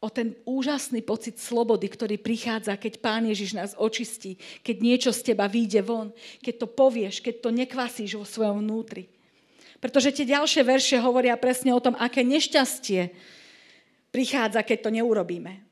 o 0.06 0.10
ten 0.14 0.38
úžasný 0.46 1.02
pocit 1.02 1.42
slobody, 1.42 1.90
ktorý 1.90 2.22
prichádza, 2.22 2.78
keď 2.78 3.02
Pán 3.02 3.26
Ježiš 3.26 3.58
nás 3.58 3.72
očistí, 3.74 4.38
keď 4.62 4.76
niečo 4.86 5.10
z 5.10 5.34
teba 5.34 5.50
vyjde 5.50 5.82
von, 5.82 6.14
keď 6.46 6.62
to 6.62 6.68
povieš, 6.70 7.26
keď 7.26 7.42
to 7.42 7.50
nekvasíš 7.50 8.22
vo 8.22 8.26
svojom 8.30 8.62
vnútri. 8.62 9.10
Pretože 9.82 10.14
tie 10.14 10.30
ďalšie 10.30 10.62
verše 10.62 10.98
hovoria 11.02 11.34
presne 11.42 11.74
o 11.74 11.82
tom, 11.82 11.98
aké 11.98 12.22
nešťastie 12.22 13.10
prichádza, 14.14 14.62
keď 14.62 14.78
to 14.86 14.90
neurobíme. 14.94 15.66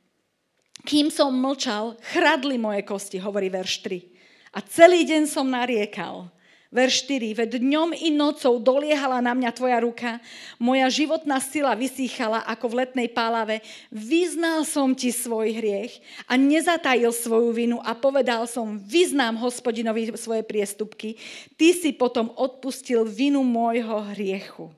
Kým 0.83 1.13
som 1.13 1.31
mlčal, 1.31 1.95
chradli 2.11 2.57
moje 2.57 2.83
kosti, 2.83 3.21
hovorí 3.21 3.47
verš 3.53 3.85
3. 3.85 4.57
A 4.57 4.59
celý 4.65 5.05
deň 5.07 5.29
som 5.29 5.47
nariekal. 5.47 6.27
Verš 6.73 7.05
4. 7.05 7.37
Veď 7.37 7.61
dňom 7.61 7.93
i 7.93 8.09
nocou 8.09 8.57
doliehala 8.57 9.21
na 9.21 9.37
mňa 9.37 9.53
tvoja 9.53 9.77
ruka, 9.77 10.17
moja 10.57 10.89
životná 10.89 11.37
sila 11.37 11.77
vysýchala 11.77 12.41
ako 12.49 12.73
v 12.73 12.77
letnej 12.81 13.13
pálave. 13.13 13.61
Vyznal 13.93 14.65
som 14.65 14.97
ti 14.97 15.13
svoj 15.13 15.53
hriech 15.53 16.01
a 16.25 16.33
nezatajil 16.33 17.13
svoju 17.13 17.53
vinu 17.53 17.77
a 17.77 17.93
povedal 17.93 18.49
som, 18.49 18.81
vyznám 18.81 19.37
hospodinovi 19.37 20.17
svoje 20.17 20.41
priestupky. 20.41 21.21
Ty 21.53 21.77
si 21.77 21.93
potom 21.93 22.33
odpustil 22.33 23.05
vinu 23.05 23.45
môjho 23.45 24.09
hriechu. 24.09 24.73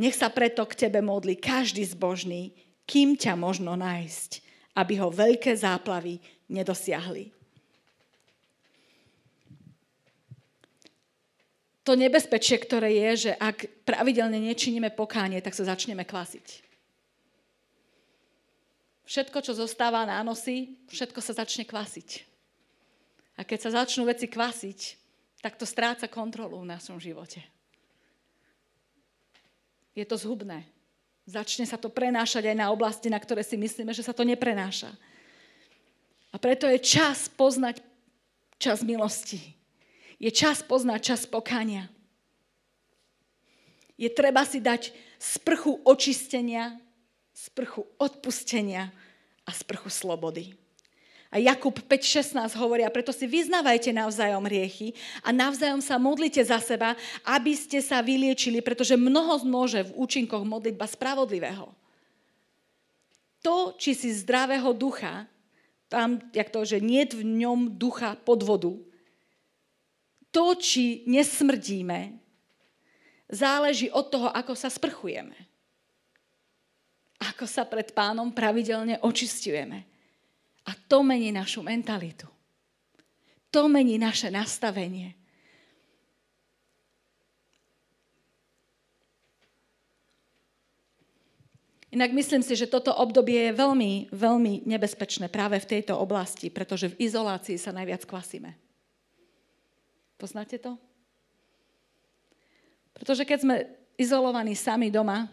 Nech 0.00 0.16
sa 0.16 0.32
preto 0.32 0.64
k 0.64 0.88
tebe 0.88 1.04
modli 1.04 1.36
každý 1.36 1.84
zbožný, 1.84 2.56
kým 2.88 3.12
ťa 3.12 3.36
možno 3.36 3.76
nájsť, 3.76 4.40
aby 4.72 4.96
ho 5.04 5.12
veľké 5.12 5.52
záplavy 5.52 6.16
nedosiahli. 6.48 7.39
To 11.84 11.96
nebezpečie, 11.96 12.60
ktoré 12.60 12.92
je, 12.92 13.30
že 13.30 13.32
ak 13.40 13.88
pravidelne 13.88 14.36
nečiníme 14.36 14.92
pokánie, 14.92 15.40
tak 15.40 15.56
sa 15.56 15.64
začneme 15.64 16.04
kvasiť. 16.04 16.68
Všetko, 19.08 19.42
čo 19.42 19.58
zostáva 19.58 20.06
na 20.06 20.22
nosy, 20.22 20.76
všetko 20.92 21.18
sa 21.18 21.34
začne 21.34 21.66
kvasiť. 21.66 22.22
A 23.34 23.42
keď 23.42 23.58
sa 23.58 23.82
začnú 23.82 24.06
veci 24.06 24.28
kvasiť, 24.30 24.78
tak 25.40 25.56
to 25.56 25.64
stráca 25.64 26.06
kontrolu 26.06 26.60
v 26.62 26.70
našom 26.70 27.00
živote. 27.00 27.40
Je 29.96 30.04
to 30.04 30.14
zhubné. 30.20 30.68
Začne 31.24 31.64
sa 31.64 31.80
to 31.80 31.90
prenášať 31.90 32.52
aj 32.52 32.56
na 32.60 32.68
oblasti, 32.70 33.08
na 33.08 33.18
ktoré 33.18 33.40
si 33.40 33.56
myslíme, 33.56 33.90
že 33.96 34.04
sa 34.04 34.12
to 34.14 34.22
neprenáša. 34.22 34.92
A 36.30 36.36
preto 36.38 36.68
je 36.70 36.78
čas 36.78 37.26
poznať 37.32 37.82
čas 38.60 38.84
milosti 38.84 39.59
je 40.20 40.28
čas 40.28 40.60
poznať 40.60 41.00
čas 41.00 41.24
pokania. 41.24 41.88
Je 43.96 44.08
treba 44.12 44.44
si 44.44 44.60
dať 44.60 44.92
sprchu 45.16 45.80
očistenia, 45.84 46.76
sprchu 47.32 47.88
odpustenia 47.96 48.92
a 49.48 49.50
sprchu 49.52 49.88
slobody. 49.88 50.52
A 51.30 51.38
Jakub 51.38 51.78
5.16 51.78 52.58
hovorí, 52.58 52.82
a 52.82 52.90
preto 52.90 53.14
si 53.14 53.22
vyznávajte 53.22 53.94
navzájom 53.94 54.42
riechy 54.50 54.98
a 55.22 55.30
navzájom 55.30 55.78
sa 55.78 55.94
modlite 55.94 56.42
za 56.42 56.58
seba, 56.58 56.98
aby 57.22 57.54
ste 57.54 57.78
sa 57.78 58.02
vyliečili, 58.02 58.58
pretože 58.58 58.98
mnoho 58.98 59.38
môže 59.46 59.86
v 59.86 59.94
účinkoch 59.94 60.42
modlitba 60.42 60.90
spravodlivého. 60.90 61.70
To, 63.46 63.78
či 63.78 63.94
si 63.94 64.10
zdravého 64.10 64.74
ducha, 64.74 65.30
tam, 65.86 66.18
jak 66.34 66.50
to, 66.50 66.66
že 66.66 66.82
nie 66.82 67.06
v 67.06 67.22
ňom 67.22 67.78
ducha 67.78 68.18
podvodu, 68.18 68.74
to, 70.30 70.54
či 70.54 71.02
nesmrdíme, 71.10 72.18
záleží 73.30 73.90
od 73.90 74.10
toho, 74.10 74.28
ako 74.30 74.54
sa 74.54 74.70
sprchujeme. 74.70 75.36
Ako 77.20 77.44
sa 77.44 77.68
pred 77.68 77.92
pánom 77.92 78.32
pravidelne 78.32 78.98
očistujeme. 79.04 79.84
A 80.66 80.72
to 80.88 81.04
mení 81.04 81.34
našu 81.34 81.60
mentalitu. 81.60 82.26
To 83.50 83.66
mení 83.66 83.98
naše 83.98 84.30
nastavenie. 84.30 85.20
Inak 91.90 92.14
myslím 92.14 92.46
si, 92.46 92.54
že 92.54 92.70
toto 92.70 92.94
obdobie 92.94 93.50
je 93.50 93.58
veľmi, 93.58 94.14
veľmi 94.14 94.62
nebezpečné 94.62 95.26
práve 95.26 95.58
v 95.58 95.66
tejto 95.66 95.98
oblasti, 95.98 96.46
pretože 96.46 96.94
v 96.94 97.10
izolácii 97.10 97.58
sa 97.58 97.74
najviac 97.74 98.06
kvasíme. 98.06 98.69
Poznáte 100.20 100.60
to? 100.60 100.76
Pretože 102.92 103.24
keď 103.24 103.38
sme 103.40 103.56
izolovaní 103.96 104.52
sami 104.52 104.92
doma, 104.92 105.32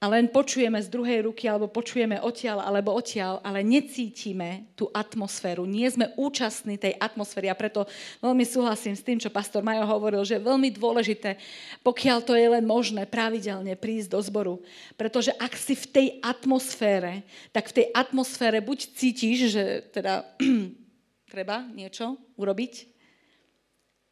a 0.00 0.08
len 0.08 0.32
počujeme 0.32 0.80
z 0.80 0.88
druhej 0.88 1.28
ruky, 1.28 1.44
alebo 1.44 1.68
počujeme 1.68 2.24
odtiaľ, 2.24 2.64
alebo 2.64 2.96
odtiaľ, 2.96 3.36
ale 3.44 3.60
necítime 3.60 4.72
tú 4.72 4.88
atmosféru. 4.96 5.68
Nie 5.68 5.92
sme 5.92 6.16
účastní 6.16 6.80
tej 6.80 6.96
atmosféry 6.96 7.52
a 7.52 7.58
preto 7.58 7.84
veľmi 8.24 8.40
súhlasím 8.48 8.96
s 8.96 9.04
tým, 9.04 9.20
čo 9.20 9.28
pastor 9.28 9.60
Majo 9.60 9.84
hovoril, 9.84 10.24
že 10.24 10.40
je 10.40 10.48
veľmi 10.48 10.72
dôležité, 10.72 11.36
pokiaľ 11.84 12.24
to 12.24 12.32
je 12.32 12.48
len 12.48 12.64
možné, 12.64 13.04
pravidelne 13.04 13.76
prísť 13.76 14.16
do 14.16 14.20
zboru. 14.24 14.54
Pretože 14.96 15.36
ak 15.36 15.52
si 15.52 15.76
v 15.76 15.86
tej 15.92 16.06
atmosfére, 16.24 17.20
tak 17.52 17.68
v 17.68 17.84
tej 17.84 17.86
atmosfére 17.92 18.64
buď 18.64 18.96
cítiš, 18.96 19.52
že 19.52 19.84
teda 19.92 20.24
treba 21.36 21.68
niečo 21.76 22.16
urobiť, 22.40 22.99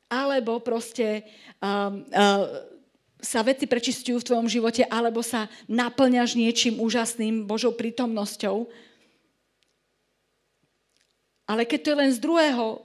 alebo 0.08 0.58
proste 0.64 1.22
um, 1.60 2.02
uh, 2.12 2.68
sa 3.20 3.42
veci 3.44 3.68
prečistujú 3.68 4.22
v 4.22 4.28
tvojom 4.30 4.48
živote, 4.48 4.86
alebo 4.88 5.20
sa 5.20 5.50
naplňaš 5.66 6.38
niečím 6.38 6.80
úžasným 6.80 7.44
Božou 7.44 7.74
prítomnosťou. 7.74 8.66
Ale 11.48 11.64
keď 11.64 11.78
to 11.82 11.90
je 11.92 12.00
len 12.00 12.12
z 12.12 12.20
druhého, 12.20 12.84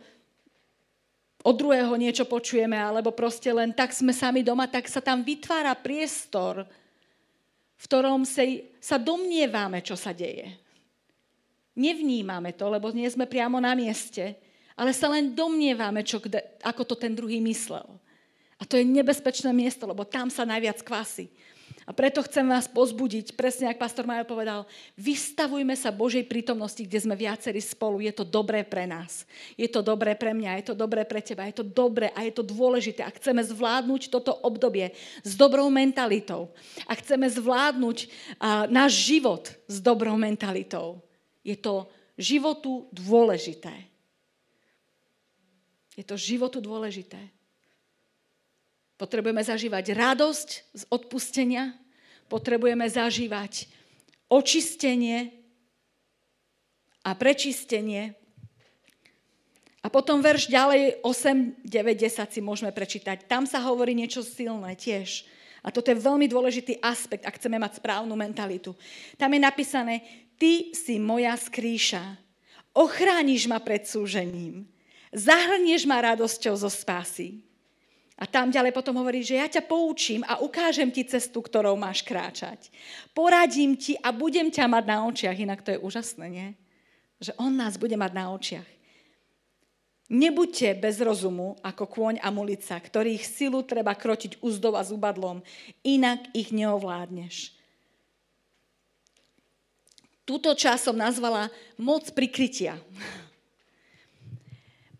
od 1.43 1.55
druhého 1.59 1.93
niečo 1.99 2.23
počujeme, 2.23 2.79
alebo 2.79 3.11
proste 3.11 3.51
len 3.51 3.75
tak 3.75 3.91
sme 3.91 4.15
sami 4.15 4.41
doma, 4.41 4.65
tak 4.65 4.87
sa 4.87 5.03
tam 5.03 5.21
vytvára 5.21 5.75
priestor, 5.75 6.63
v 7.75 7.83
ktorom 7.83 8.23
sa 8.23 8.95
domnievame, 8.95 9.83
čo 9.83 9.99
sa 9.99 10.15
deje. 10.15 10.47
Nevnímame 11.75 12.55
to, 12.55 12.71
lebo 12.71 12.89
nie 12.95 13.09
sme 13.11 13.27
priamo 13.27 13.59
na 13.59 13.75
mieste, 13.75 14.39
ale 14.73 14.91
sa 14.91 15.09
len 15.09 15.33
domnievame, 15.37 16.01
čo, 16.01 16.17
ako 16.65 16.81
to 16.83 16.95
ten 16.97 17.13
druhý 17.13 17.41
myslel. 17.41 17.85
A 18.57 18.63
to 18.63 18.79
je 18.79 18.85
nebezpečné 18.87 19.51
miesto, 19.51 19.83
lebo 19.83 20.07
tam 20.07 20.31
sa 20.31 20.47
najviac 20.47 20.79
kvasí. 20.81 21.27
A 21.83 21.91
preto 21.91 22.23
chcem 22.23 22.47
vás 22.47 22.63
pozbudiť, 22.71 23.35
presne 23.35 23.67
ako 23.67 23.83
pastor 23.83 24.05
Majo 24.07 24.23
povedal, 24.23 24.63
vystavujme 24.95 25.75
sa 25.75 25.91
Božej 25.91 26.23
prítomnosti, 26.23 26.79
kde 26.79 26.95
sme 26.95 27.15
viacerí 27.19 27.59
spolu. 27.59 27.99
Je 27.99 28.15
to 28.15 28.23
dobré 28.23 28.63
pre 28.63 28.87
nás. 28.87 29.27
Je 29.59 29.67
to 29.67 29.83
dobré 29.83 30.15
pre 30.15 30.31
mňa, 30.31 30.63
je 30.63 30.65
to 30.71 30.75
dobré 30.79 31.03
pre 31.03 31.19
teba, 31.19 31.43
je 31.43 31.59
to 31.59 31.65
dobré 31.67 32.07
a 32.15 32.23
je 32.23 32.31
to 32.39 32.43
dôležité. 32.43 33.03
A 33.03 33.11
chceme 33.11 33.43
zvládnuť 33.43 34.07
toto 34.07 34.31
obdobie 34.31 34.95
s 35.27 35.35
dobrou 35.35 35.67
mentalitou. 35.67 36.55
A 36.87 36.95
chceme 36.95 37.27
zvládnuť 37.27 38.07
a, 38.39 38.63
náš 38.71 39.03
život 39.03 39.51
s 39.67 39.83
dobrou 39.83 40.15
mentalitou. 40.15 41.03
Je 41.43 41.59
to 41.59 41.91
životu 42.15 42.87
dôležité. 42.95 43.92
Je 45.93 46.03
to 46.05 46.17
životu 46.17 46.57
dôležité. 46.57 47.19
Potrebujeme 48.97 49.41
zažívať 49.41 49.93
radosť 49.93 50.49
z 50.73 50.83
odpustenia, 50.89 51.73
potrebujeme 52.29 52.85
zažívať 52.85 53.69
očistenie 54.29 55.33
a 57.05 57.13
prečistenie. 57.13 58.15
A 59.83 59.91
potom 59.91 60.23
verš 60.23 60.47
ďalej 60.47 61.03
8, 61.03 61.67
9, 61.67 61.67
10 61.67 62.33
si 62.33 62.39
môžeme 62.39 62.71
prečítať. 62.71 63.27
Tam 63.27 63.43
sa 63.43 63.59
hovorí 63.59 63.91
niečo 63.91 64.23
silné 64.23 64.79
tiež. 64.79 65.27
A 65.63 65.71
toto 65.71 65.91
je 65.91 65.99
veľmi 65.99 66.27
dôležitý 66.27 66.79
aspekt, 66.79 67.23
ak 67.23 67.39
chceme 67.39 67.59
mať 67.59 67.79
správnu 67.79 68.15
mentalitu. 68.15 68.75
Tam 69.15 69.31
je 69.31 69.39
napísané, 69.39 70.03
ty 70.35 70.75
si 70.75 70.99
moja 70.99 71.35
skrýša, 71.35 72.03
ochrániš 72.75 73.47
ma 73.47 73.63
pred 73.63 73.87
súžením, 73.87 74.67
zahrnieš 75.13 75.85
ma 75.85 76.01
radosťou 76.01 76.57
zo 76.57 76.69
spásy. 76.69 77.45
A 78.13 78.29
tam 78.29 78.53
ďalej 78.53 78.77
potom 78.77 78.93
hovorí, 79.01 79.25
že 79.25 79.41
ja 79.41 79.49
ťa 79.49 79.65
poučím 79.65 80.21
a 80.29 80.37
ukážem 80.37 80.93
ti 80.93 81.01
cestu, 81.01 81.41
ktorou 81.41 81.73
máš 81.73 82.05
kráčať. 82.05 82.69
Poradím 83.09 83.73
ti 83.73 83.97
a 83.97 84.13
budem 84.13 84.53
ťa 84.53 84.69
mať 84.69 84.83
na 84.85 84.97
očiach. 85.09 85.37
Inak 85.37 85.65
to 85.65 85.73
je 85.73 85.81
úžasné, 85.81 86.25
nie? 86.29 86.47
Že 87.17 87.33
on 87.41 87.57
nás 87.57 87.73
bude 87.81 87.97
mať 87.97 88.11
na 88.13 88.29
očiach. 88.29 88.69
Nebuďte 90.13 90.77
bez 90.77 91.01
rozumu 91.01 91.57
ako 91.65 91.89
kôň 91.89 92.15
a 92.21 92.29
mulica, 92.29 92.77
ktorých 92.77 93.25
silu 93.25 93.65
treba 93.65 93.97
krotiť 93.97 94.45
úzdou 94.45 94.77
a 94.77 94.85
zubadlom, 94.85 95.41
inak 95.81 96.29
ich 96.37 96.53
neovládneš. 96.53 97.55
Túto 100.23 100.53
časom 100.53 100.95
nazvala 100.95 101.49
moc 101.81 102.07
prikrytia. 102.13 102.77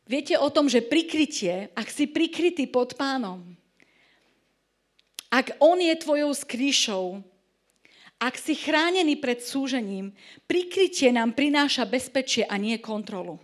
Viete 0.04 0.36
o 0.36 0.52
tom, 0.52 0.68
že 0.68 0.84
prikrytie, 0.84 1.72
ak 1.72 1.88
si 1.88 2.12
prikrytý 2.12 2.68
pod 2.68 3.00
pánom, 3.00 3.39
ak 5.32 5.58
on 5.63 5.80
je 5.80 5.96
tvojou 5.96 6.36
skrýšou, 6.36 7.24
ak 8.20 8.36
si 8.39 8.56
chránený 8.56 9.20
pred 9.20 9.42
súžením, 9.44 10.16
prikrytie 10.48 11.12
nám 11.12 11.36
prináša 11.36 11.84
bezpečie 11.84 12.48
a 12.48 12.56
nie 12.56 12.80
kontrolu. 12.80 13.39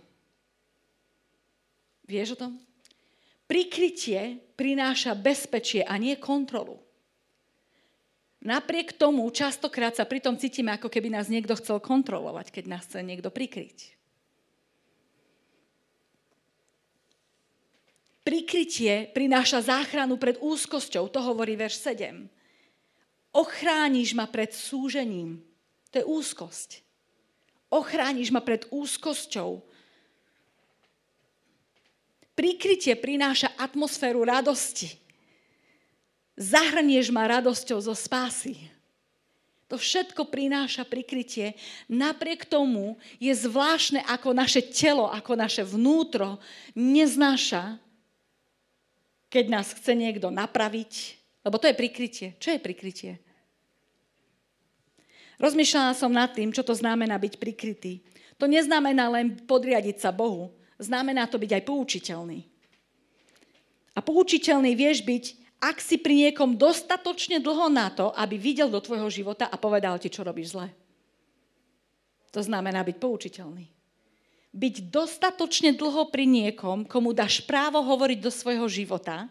Vieš 2.08 2.36
o 2.36 2.40
tom? 2.46 2.52
Prikrytie 3.44 4.40
prináša 4.54 5.18
bezpečie 5.18 5.82
a 5.82 5.98
nie 5.98 6.14
kontrolu. 6.16 6.78
Napriek 8.40 8.96
tomu 8.96 9.28
častokrát 9.28 9.92
sa 9.92 10.08
pritom 10.08 10.40
cítime, 10.40 10.72
ako 10.72 10.88
keby 10.88 11.12
nás 11.12 11.28
niekto 11.28 11.52
chcel 11.60 11.76
kontrolovať, 11.76 12.48
keď 12.48 12.64
nás 12.72 12.88
chce 12.88 13.04
niekto 13.04 13.28
prikryť. 13.28 13.99
Prikrytie 18.30 19.10
prináša 19.10 19.74
záchranu 19.74 20.14
pred 20.14 20.38
úzkosťou, 20.38 21.10
to 21.10 21.18
hovorí 21.18 21.58
verš 21.58 21.82
7. 21.82 22.30
Ochrániš 23.34 24.14
ma 24.14 24.30
pred 24.30 24.54
súžením, 24.54 25.42
to 25.90 25.98
je 25.98 26.06
úzkosť. 26.06 26.78
Ochrániš 27.74 28.30
ma 28.30 28.38
pred 28.38 28.70
úzkosťou. 28.70 29.66
Prikrytie 32.38 32.94
prináša 32.94 33.50
atmosféru 33.58 34.22
radosti. 34.22 34.94
Zahrnieš 36.38 37.10
ma 37.10 37.26
radosťou 37.26 37.82
zo 37.82 37.98
spásy. 37.98 38.54
To 39.66 39.74
všetko 39.74 40.30
prináša 40.30 40.86
prikrytie. 40.86 41.58
Napriek 41.90 42.46
tomu 42.46 42.94
je 43.18 43.34
zvláštne, 43.34 44.06
ako 44.06 44.30
naše 44.38 44.62
telo, 44.70 45.10
ako 45.10 45.34
naše 45.34 45.66
vnútro 45.66 46.38
neznáša 46.78 47.89
keď 49.30 49.44
nás 49.46 49.70
chce 49.70 49.94
niekto 49.94 50.28
napraviť, 50.28 51.16
lebo 51.46 51.56
to 51.56 51.70
je 51.70 51.78
prikrytie. 51.78 52.28
Čo 52.36 52.58
je 52.58 52.60
prikrytie? 52.60 53.12
Rozmýšľala 55.40 55.96
som 55.96 56.12
nad 56.12 56.34
tým, 56.36 56.52
čo 56.52 56.60
to 56.60 56.76
znamená 56.76 57.16
byť 57.16 57.40
prikrytý. 57.40 58.04
To 58.36 58.44
neznamená 58.44 59.08
len 59.08 59.40
podriadiť 59.48 59.96
sa 60.02 60.10
Bohu. 60.12 60.52
Znamená 60.76 61.30
to 61.30 61.40
byť 61.40 61.50
aj 61.56 61.62
poučiteľný. 61.64 62.44
A 63.96 64.04
poučiteľný 64.04 64.76
vieš 64.76 65.00
byť, 65.06 65.24
ak 65.60 65.80
si 65.80 65.96
pri 65.96 66.28
niekom 66.28 66.60
dostatočne 66.60 67.40
dlho 67.40 67.72
na 67.72 67.88
to, 67.88 68.12
aby 68.12 68.36
videl 68.36 68.68
do 68.68 68.80
tvojho 68.80 69.08
života 69.08 69.48
a 69.48 69.56
povedal 69.56 69.96
ti, 69.96 70.12
čo 70.12 70.26
robíš 70.26 70.56
zle. 70.56 70.68
To 72.36 72.40
znamená 72.44 72.84
byť 72.84 72.96
poučiteľný 73.00 73.79
byť 74.50 74.90
dostatočne 74.90 75.70
dlho 75.78 76.10
pri 76.10 76.26
niekom, 76.26 76.82
komu 76.82 77.14
dáš 77.14 77.42
právo 77.46 77.78
hovoriť 77.86 78.18
do 78.18 78.32
svojho 78.34 78.66
života. 78.66 79.30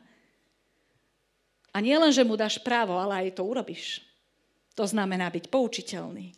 A 1.76 1.78
nie 1.84 1.96
len, 2.00 2.10
že 2.10 2.24
mu 2.24 2.40
dáš 2.40 2.58
právo, 2.64 2.96
ale 2.96 3.28
aj 3.28 3.38
to 3.40 3.44
urobíš. 3.44 4.02
To 4.80 4.88
znamená 4.88 5.28
byť 5.28 5.52
poučiteľný. 5.52 6.32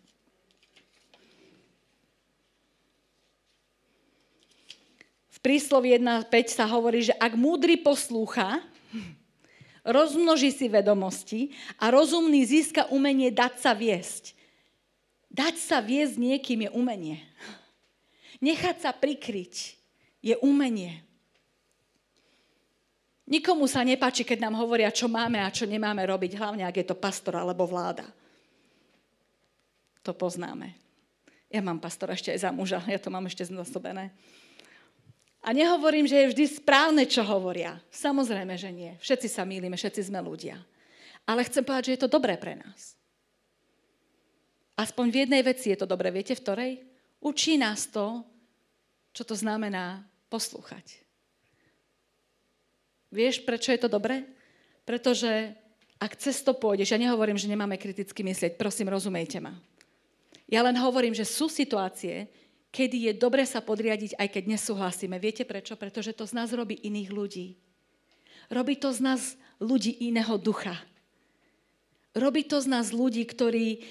V 5.29 5.37
príslovi 5.39 5.97
1.5 5.97 6.29
sa 6.49 6.65
hovorí, 6.65 7.05
že 7.05 7.13
ak 7.17 7.37
múdry 7.37 7.77
poslúcha, 7.77 8.65
rozmnoží 9.85 10.49
si 10.49 10.65
vedomosti 10.69 11.53
a 11.77 11.93
rozumný 11.93 12.41
získa 12.45 12.89
umenie 12.89 13.29
dať 13.29 13.53
sa 13.61 13.71
viesť. 13.77 14.33
Dať 15.31 15.55
sa 15.61 15.79
viesť 15.79 16.17
niekým 16.17 16.65
je 16.67 16.69
umenie. 16.73 17.17
Nechať 18.41 18.81
sa 18.81 18.91
prikryť 18.91 19.77
je 20.21 20.35
umenie. 20.41 21.05
Nikomu 23.29 23.69
sa 23.69 23.85
nepáči, 23.85 24.25
keď 24.25 24.49
nám 24.49 24.59
hovoria, 24.59 24.91
čo 24.91 25.07
máme 25.07 25.39
a 25.39 25.53
čo 25.53 25.69
nemáme 25.69 26.03
robiť, 26.03 26.35
hlavne 26.35 26.65
ak 26.65 26.83
je 26.83 26.85
to 26.89 26.97
pastor 26.97 27.37
alebo 27.37 27.63
vláda. 27.63 28.03
To 30.01 30.11
poznáme. 30.11 30.73
Ja 31.47 31.61
mám 31.61 31.77
pastora 31.77 32.17
ešte 32.17 32.33
aj 32.33 32.43
za 32.43 32.51
muža, 32.51 32.81
ja 32.89 32.97
to 32.97 33.13
mám 33.13 33.29
ešte 33.29 33.45
znosobené. 33.45 34.09
A 35.41 35.53
nehovorím, 35.57 36.05
že 36.05 36.17
je 36.21 36.31
vždy 36.33 36.45
správne, 36.61 37.03
čo 37.09 37.25
hovoria. 37.25 37.81
Samozrejme, 37.89 38.53
že 38.57 38.69
nie. 38.69 38.93
Všetci 39.01 39.27
sa 39.29 39.41
mýlime, 39.41 39.73
všetci 39.73 40.09
sme 40.09 40.21
ľudia. 40.21 40.57
Ale 41.25 41.45
chcem 41.45 41.65
povedať, 41.65 41.83
že 41.87 41.93
je 41.97 42.01
to 42.05 42.13
dobré 42.13 42.37
pre 42.37 42.57
nás. 42.57 42.93
Aspoň 44.77 45.05
v 45.09 45.19
jednej 45.25 45.41
veci 45.45 45.73
je 45.73 45.77
to 45.81 45.89
dobre. 45.89 46.13
Viete 46.13 46.37
v 46.37 46.43
ktorej? 46.45 46.71
Učí 47.21 47.57
nás 47.57 47.89
to, 47.89 48.25
čo 49.11 49.23
to 49.27 49.35
znamená 49.35 50.03
poslúchať. 50.31 51.01
Vieš, 53.11 53.43
prečo 53.43 53.75
je 53.75 53.79
to 53.83 53.91
dobré? 53.91 54.23
Pretože 54.87 55.51
ak 56.01 56.17
cez 56.17 56.41
to 56.41 56.55
pôjdeš, 56.55 56.95
ja 56.95 56.99
nehovorím, 56.99 57.37
že 57.37 57.51
nemáme 57.51 57.77
kriticky 57.77 58.23
myslieť, 58.23 58.57
prosím, 58.57 58.89
rozumejte 58.89 59.37
ma. 59.43 59.53
Ja 60.49 60.65
len 60.65 60.75
hovorím, 60.79 61.13
že 61.13 61.27
sú 61.27 61.51
situácie, 61.51 62.27
kedy 62.71 63.11
je 63.11 63.13
dobre 63.13 63.43
sa 63.43 63.59
podriadiť, 63.59 64.15
aj 64.15 64.27
keď 64.31 64.43
nesúhlasíme. 64.57 65.19
Viete 65.19 65.43
prečo? 65.43 65.75
Pretože 65.75 66.15
to 66.15 66.23
z 66.23 66.33
nás 66.35 66.49
robí 66.55 66.79
iných 66.81 67.09
ľudí. 67.11 67.47
Robí 68.51 68.75
to 68.79 68.91
z 68.91 68.99
nás 68.99 69.21
ľudí 69.59 70.07
iného 70.07 70.35
ducha. 70.39 70.75
Robí 72.11 72.43
to 72.43 72.59
z 72.59 72.67
nás 72.67 72.91
ľudí, 72.91 73.23
ktorí 73.23 73.87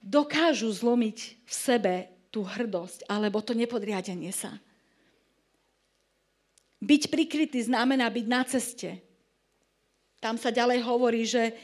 dokážu 0.00 0.72
zlomiť 0.72 1.18
v 1.44 1.52
sebe 1.52 1.94
tú 2.34 2.42
hrdosť 2.42 3.06
alebo 3.06 3.38
to 3.38 3.54
nepodriadenie 3.54 4.34
sa. 4.34 4.58
Byť 6.82 7.06
prikrytý 7.06 7.62
znamená 7.62 8.10
byť 8.10 8.26
na 8.26 8.42
ceste. 8.42 8.98
Tam 10.18 10.34
sa 10.34 10.50
ďalej 10.50 10.82
hovorí, 10.82 11.22
že 11.22 11.54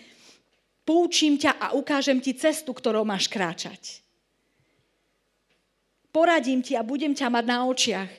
poučím 0.87 1.35
ťa 1.35 1.59
a 1.59 1.66
ukážem 1.74 2.22
ti 2.22 2.38
cestu, 2.38 2.70
ktorou 2.70 3.02
máš 3.02 3.26
kráčať. 3.26 3.98
Poradím 6.14 6.62
ti 6.62 6.78
a 6.78 6.87
budem 6.87 7.11
ťa 7.11 7.26
mať 7.26 7.44
na 7.50 7.59
očiach. 7.66 8.11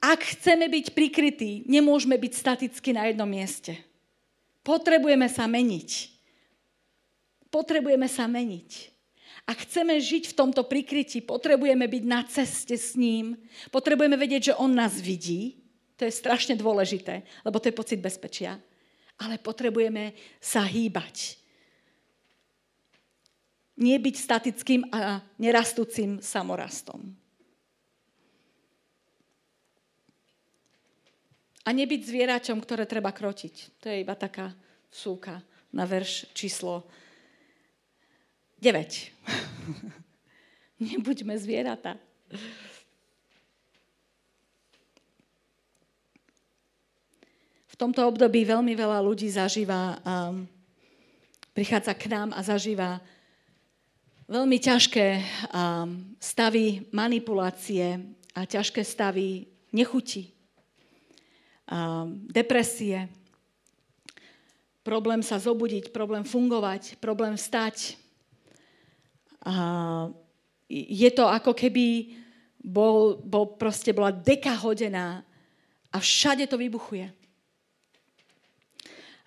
Ak 0.00 0.24
chceme 0.24 0.68
byť 0.68 0.92
prikrytí, 0.92 1.68
nemôžeme 1.68 2.16
byť 2.16 2.32
staticky 2.32 2.96
na 2.96 3.08
jednom 3.08 3.28
mieste. 3.28 3.76
Potrebujeme 4.64 5.28
sa 5.28 5.44
meniť. 5.44 5.90
Potrebujeme 7.48 8.08
sa 8.08 8.24
meniť. 8.24 8.93
Ak 9.44 9.68
chceme 9.68 10.00
žiť 10.00 10.32
v 10.32 10.36
tomto 10.40 10.64
prikrytí, 10.64 11.20
potrebujeme 11.20 11.84
byť 11.84 12.04
na 12.08 12.24
ceste 12.24 12.80
s 12.80 12.96
ním. 12.96 13.36
Potrebujeme 13.68 14.16
vedieť, 14.16 14.52
že 14.52 14.58
on 14.58 14.72
nás 14.72 14.96
vidí. 14.96 15.60
To 16.00 16.08
je 16.08 16.12
strašne 16.12 16.56
dôležité, 16.56 17.22
lebo 17.44 17.60
to 17.60 17.68
je 17.68 17.76
pocit 17.76 18.00
bezpečia. 18.00 18.56
Ale 19.20 19.36
potrebujeme 19.36 20.16
sa 20.40 20.64
hýbať. 20.64 21.36
Nie 23.76 24.00
byť 24.00 24.14
statickým 24.16 24.82
a 24.90 25.20
nerastúcim 25.36 26.24
samorastom. 26.24 27.12
A 31.64 31.68
nebyť 31.72 32.00
zvieraťom, 32.00 32.58
ktoré 32.60 32.84
treba 32.88 33.12
krotiť. 33.12 33.80
To 33.84 33.86
je 33.92 34.04
iba 34.04 34.16
taká 34.16 34.52
súka 34.88 35.40
na 35.72 35.84
verš 35.84 36.32
číslo 36.32 36.84
9. 38.64 39.12
Nebuďme 40.88 41.36
zvieratá. 41.36 42.00
V 47.68 47.76
tomto 47.76 48.08
období 48.08 48.48
veľmi 48.48 48.72
veľa 48.72 49.04
ľudí 49.04 49.28
zažíva, 49.28 50.00
um, 50.00 50.48
prichádza 51.52 51.92
k 51.92 52.08
nám 52.08 52.32
a 52.32 52.40
zažíva 52.40 53.04
veľmi 54.32 54.56
ťažké 54.56 55.20
um, 55.52 56.16
stavy 56.16 56.88
manipulácie 56.88 58.00
a 58.32 58.48
ťažké 58.48 58.80
stavy 58.80 59.44
nechuti, 59.76 60.32
um, 61.68 62.16
depresie, 62.32 63.12
problém 64.80 65.20
sa 65.20 65.36
zobudiť, 65.36 65.92
problém 65.92 66.24
fungovať, 66.24 66.96
problém 67.02 67.36
stať, 67.36 68.00
a 68.00 68.03
je 70.68 71.10
to 71.12 71.24
ako 71.28 71.52
keby 71.52 72.16
bol, 72.64 73.20
bol 73.20 73.60
proste 73.60 73.92
bola 73.92 74.08
deka 74.08 74.56
hodená 74.56 75.20
a 75.92 75.96
všade 76.00 76.48
to 76.48 76.56
vybuchuje. 76.56 77.12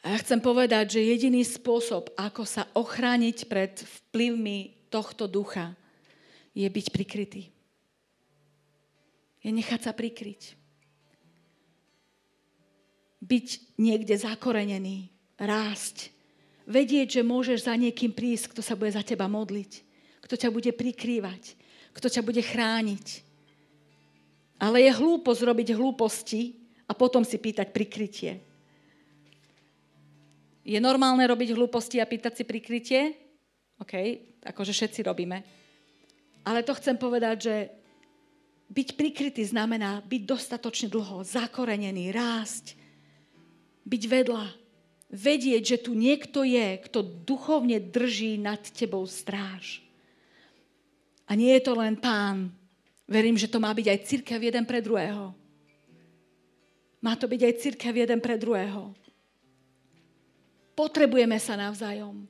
A 0.01 0.15
ja 0.15 0.17
chcem 0.23 0.41
povedať, 0.41 0.97
že 0.97 1.09
jediný 1.09 1.43
spôsob, 1.45 2.09
ako 2.17 2.47
sa 2.47 2.65
ochrániť 2.73 3.45
pred 3.45 3.73
vplyvmi 3.77 4.89
tohto 4.89 5.27
ducha, 5.27 5.75
je 6.57 6.65
byť 6.65 6.85
prikrytý. 6.89 7.43
Je 9.45 9.51
nechať 9.53 9.85
sa 9.85 9.93
prikryť. 9.93 10.57
Byť 13.21 13.77
niekde 13.77 14.15
zakorenený, 14.17 15.11
rásť. 15.37 16.09
Vedieť, 16.65 17.21
že 17.21 17.27
môžeš 17.27 17.69
za 17.69 17.75
niekým 17.77 18.09
prísť, 18.15 18.55
kto 18.55 18.61
sa 18.65 18.73
bude 18.73 18.91
za 18.95 19.05
teba 19.05 19.29
modliť 19.29 19.86
kto 20.27 20.35
ťa 20.35 20.51
bude 20.51 20.75
prikrývať, 20.75 21.55
kto 21.95 22.11
ťa 22.11 22.19
bude 22.19 22.43
chrániť. 22.43 23.23
Ale 24.59 24.83
je 24.83 24.91
hlúpo 24.91 25.31
zrobiť 25.31 25.71
hlúposti 25.71 26.59
a 26.83 26.91
potom 26.91 27.23
si 27.23 27.39
pýtať 27.39 27.71
prikrytie. 27.71 28.43
Je 30.67 30.75
normálne 30.83 31.23
robiť 31.23 31.55
hlúposti 31.55 32.03
a 32.03 32.09
pýtať 32.09 32.33
si 32.35 32.43
prikrytie? 32.43 33.15
OK, 33.79 33.93
akože 34.43 34.75
všetci 34.75 34.99
robíme. 35.07 35.39
Ale 36.43 36.59
to 36.67 36.75
chcem 36.75 36.99
povedať, 36.99 37.37
že 37.47 37.55
byť 38.67 38.99
prikrytý 38.99 39.47
znamená 39.47 40.03
byť 40.03 40.21
dostatočne 40.27 40.91
dlho, 40.91 41.23
zakorenený, 41.23 42.11
rásť, 42.11 42.75
byť 43.87 44.03
vedľa, 44.11 44.45
vedieť, 45.07 45.63
že 45.63 45.77
tu 45.87 45.95
niekto 45.95 46.43
je, 46.43 46.83
kto 46.83 46.99
duchovne 47.23 47.79
drží 47.79 48.35
nad 48.35 48.59
tebou 48.59 49.07
stráž. 49.07 49.86
A 51.27 51.35
nie 51.35 51.51
je 51.59 51.63
to 51.67 51.75
len 51.75 51.99
pán. 51.99 52.49
Verím, 53.07 53.35
že 53.35 53.51
to 53.51 53.59
má 53.59 53.71
byť 53.75 53.87
aj 53.87 53.99
církev 54.07 54.39
jeden 54.39 54.63
pre 54.63 54.79
druhého. 54.79 55.35
Má 57.03 57.13
to 57.19 57.27
byť 57.27 57.41
aj 57.43 57.53
církev 57.61 57.93
jeden 57.93 58.19
pre 58.23 58.39
druhého. 58.39 58.95
Potrebujeme 60.75 61.35
sa 61.39 61.59
navzájom. 61.59 62.25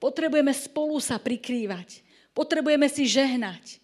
Potrebujeme 0.00 0.52
spolu 0.52 1.00
sa 1.00 1.16
prikrývať. 1.16 2.04
Potrebujeme 2.36 2.88
si 2.90 3.08
žehnať. 3.08 3.80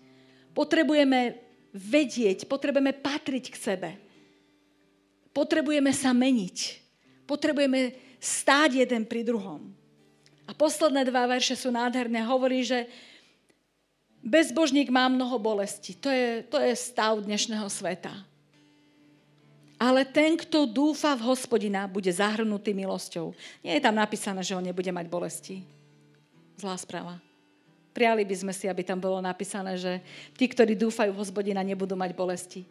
Potrebujeme 0.53 1.39
vedieť, 1.71 2.51
potrebujeme 2.51 2.91
patriť 2.91 3.45
k 3.55 3.57
sebe. 3.57 3.91
Potrebujeme 5.31 5.95
sa 5.95 6.11
meniť. 6.11 6.83
Potrebujeme 7.25 7.95
stáť 8.19 8.83
jeden 8.83 9.07
pri 9.07 9.23
druhom. 9.23 9.71
A 10.45 10.53
posledné 10.53 11.07
dva 11.07 11.31
verše 11.31 11.55
sú 11.55 11.71
nádherné. 11.71 12.27
Hovorí, 12.27 12.67
že 12.67 12.91
Bezbožník 14.21 14.93
má 14.93 15.09
mnoho 15.09 15.41
bolesti. 15.41 15.97
To 15.97 16.13
je, 16.13 16.45
to 16.45 16.61
je 16.61 16.77
stav 16.77 17.17
dnešného 17.25 17.65
sveta. 17.73 18.13
Ale 19.81 20.05
ten, 20.05 20.37
kto 20.37 20.69
dúfa 20.69 21.17
v 21.17 21.25
hospodina, 21.33 21.89
bude 21.89 22.13
zahrnutý 22.13 22.77
milosťou. 22.77 23.33
Nie 23.65 23.81
je 23.81 23.85
tam 23.89 23.97
napísané, 23.97 24.45
že 24.45 24.53
on 24.53 24.61
nebude 24.61 24.93
mať 24.93 25.07
bolesti. 25.09 25.65
Zlá 26.61 26.77
správa. 26.77 27.17
Priali 27.97 28.29
by 28.29 28.37
sme 28.37 28.53
si, 28.53 28.69
aby 28.69 28.85
tam 28.85 29.01
bolo 29.01 29.25
napísané, 29.25 29.81
že 29.81 30.05
tí, 30.37 30.45
ktorí 30.45 30.77
dúfajú 30.77 31.17
v 31.17 31.21
hospodina, 31.25 31.65
nebudú 31.65 31.97
mať 31.97 32.13
bolesti. 32.13 32.69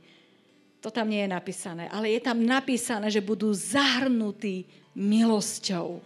To 0.85 0.93
tam 0.93 1.09
nie 1.09 1.25
je 1.25 1.33
napísané. 1.33 1.89
Ale 1.89 2.13
je 2.13 2.21
tam 2.21 2.39
napísané, 2.45 3.09
že 3.09 3.25
budú 3.25 3.49
zahrnutí 3.51 4.69
milosťou 4.93 5.99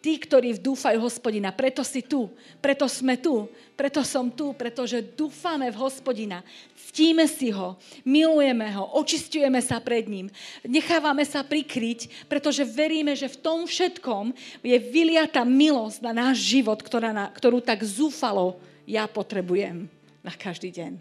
tí, 0.00 0.22
ktorí 0.22 0.54
dúfajú 0.62 1.02
hospodina. 1.02 1.50
Preto 1.50 1.82
si 1.82 2.04
tu, 2.04 2.30
preto 2.62 2.86
sme 2.86 3.18
tu, 3.18 3.50
preto 3.74 4.06
som 4.06 4.30
tu, 4.30 4.54
pretože 4.54 5.02
dúfame 5.02 5.68
v 5.68 5.80
hospodina. 5.82 6.46
Ctíme 6.76 7.26
si 7.26 7.50
ho, 7.50 7.76
milujeme 8.06 8.70
ho, 8.72 8.96
očistujeme 8.96 9.58
sa 9.58 9.82
pred 9.82 10.06
ním, 10.06 10.30
nechávame 10.62 11.26
sa 11.26 11.42
prikryť, 11.42 12.28
pretože 12.30 12.62
veríme, 12.62 13.12
že 13.18 13.26
v 13.26 13.40
tom 13.42 13.58
všetkom 13.66 14.32
je 14.62 14.76
vyliata 14.78 15.42
milosť 15.42 15.98
na 16.06 16.12
náš 16.14 16.40
život, 16.44 16.78
ktorá 16.80 17.10
na, 17.10 17.28
ktorú 17.28 17.60
tak 17.60 17.82
zúfalo 17.82 18.56
ja 18.86 19.10
potrebujem 19.10 19.90
na 20.22 20.32
každý 20.32 20.70
deň. 20.70 20.92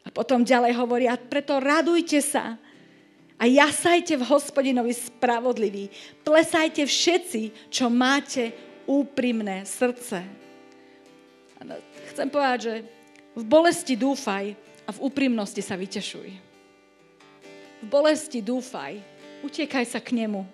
A 0.00 0.08
potom 0.08 0.40
ďalej 0.40 0.72
hovoria, 0.80 1.20
preto 1.20 1.60
radujte 1.60 2.24
sa, 2.24 2.56
a 3.40 3.48
jasajte 3.48 4.20
v 4.20 4.28
hospodinovi 4.28 4.92
spravodliví. 4.92 5.88
Plesajte 6.20 6.84
všetci, 6.84 7.72
čo 7.72 7.88
máte 7.88 8.52
úprimné 8.84 9.64
srdce. 9.64 10.20
Chcem 12.12 12.28
povedať, 12.28 12.58
že 12.60 12.74
v 13.32 13.44
bolesti 13.48 13.96
dúfaj 13.96 14.52
a 14.84 14.90
v 14.92 14.98
úprimnosti 15.00 15.64
sa 15.64 15.80
vytešuj. 15.80 16.28
V 17.80 17.86
bolesti 17.88 18.44
dúfaj, 18.44 19.00
utiekaj 19.40 19.88
sa 19.88 20.04
k 20.04 20.20
nemu, 20.20 20.44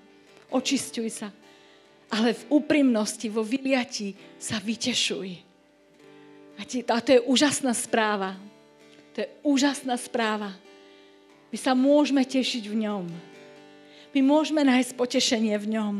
očistuj 0.55 1.11
sa, 1.11 1.35
ale 2.07 2.39
v 2.39 2.43
úprimnosti, 2.55 3.27
vo 3.27 3.43
vyliati 3.43 4.15
sa 4.39 4.63
vytešuj. 4.63 5.29
A 6.87 6.99
to 7.03 7.11
je 7.19 7.21
úžasná 7.27 7.75
správa. 7.75 8.39
To 9.19 9.27
je 9.27 9.29
úžasná 9.43 9.99
správa 9.99 10.55
my 11.57 11.65
sa 11.65 11.73
môžeme 11.73 12.21
tešiť 12.21 12.69
v 12.69 12.85
ňom. 12.85 13.09
My 14.13 14.21
môžeme 14.21 14.61
nájsť 14.61 14.93
potešenie 14.93 15.57
v 15.57 15.81
ňom. 15.81 15.95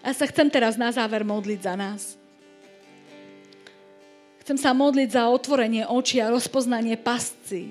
Ja 0.00 0.16
sa 0.16 0.24
chcem 0.24 0.48
teraz 0.48 0.80
na 0.80 0.88
záver 0.88 1.28
modliť 1.28 1.60
za 1.60 1.76
nás. 1.76 2.16
Chcem 4.40 4.56
sa 4.56 4.72
modliť 4.72 5.12
za 5.12 5.28
otvorenie 5.28 5.84
očí 5.84 6.24
a 6.24 6.32
rozpoznanie 6.32 6.96
pasci, 6.96 7.68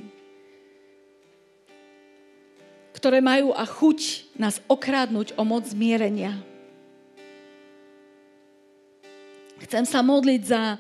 ktoré 2.94 3.18
majú 3.18 3.58
a 3.58 3.66
chuť 3.66 4.30
nás 4.38 4.62
okrádnuť 4.70 5.34
o 5.34 5.42
moc 5.42 5.66
zmierenia. 5.66 6.38
Chcem 9.66 9.90
sa 9.90 10.06
modliť 10.06 10.42
za 10.46 10.78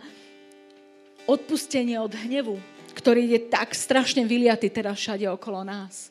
odpustenie 1.26 1.98
od 1.98 2.13
hnevu, 2.13 2.77
ktorý 2.98 3.38
je 3.38 3.40
tak 3.46 3.78
strašne 3.78 4.26
vyliatý 4.26 4.74
teraz 4.74 4.98
všade 4.98 5.30
okolo 5.30 5.62
nás. 5.62 6.10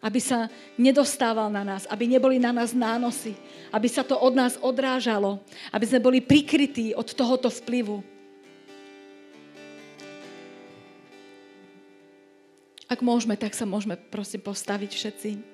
Aby 0.00 0.20
sa 0.24 0.48
nedostával 0.80 1.52
na 1.52 1.60
nás, 1.60 1.84
aby 1.92 2.08
neboli 2.08 2.40
na 2.40 2.52
nás 2.52 2.72
nánosy, 2.72 3.36
aby 3.68 3.88
sa 3.92 4.00
to 4.00 4.16
od 4.16 4.32
nás 4.32 4.56
odrážalo, 4.56 5.44
aby 5.68 5.84
sme 5.84 6.00
boli 6.00 6.18
prikrytí 6.24 6.96
od 6.96 7.12
tohoto 7.12 7.52
vplyvu. 7.52 8.00
Ak 12.88 13.00
môžeme, 13.00 13.36
tak 13.36 13.56
sa 13.56 13.64
môžeme 13.64 13.96
prosím 13.96 14.44
postaviť 14.44 14.90
všetci. 14.92 15.53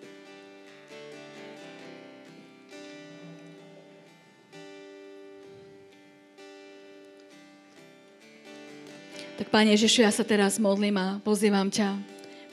Pane 9.51 9.75
Ježišu, 9.75 10.07
ja 10.07 10.15
sa 10.15 10.23
teraz 10.23 10.63
modlím 10.63 10.95
a 10.95 11.19
pozývam 11.27 11.67
ťa 11.67 11.99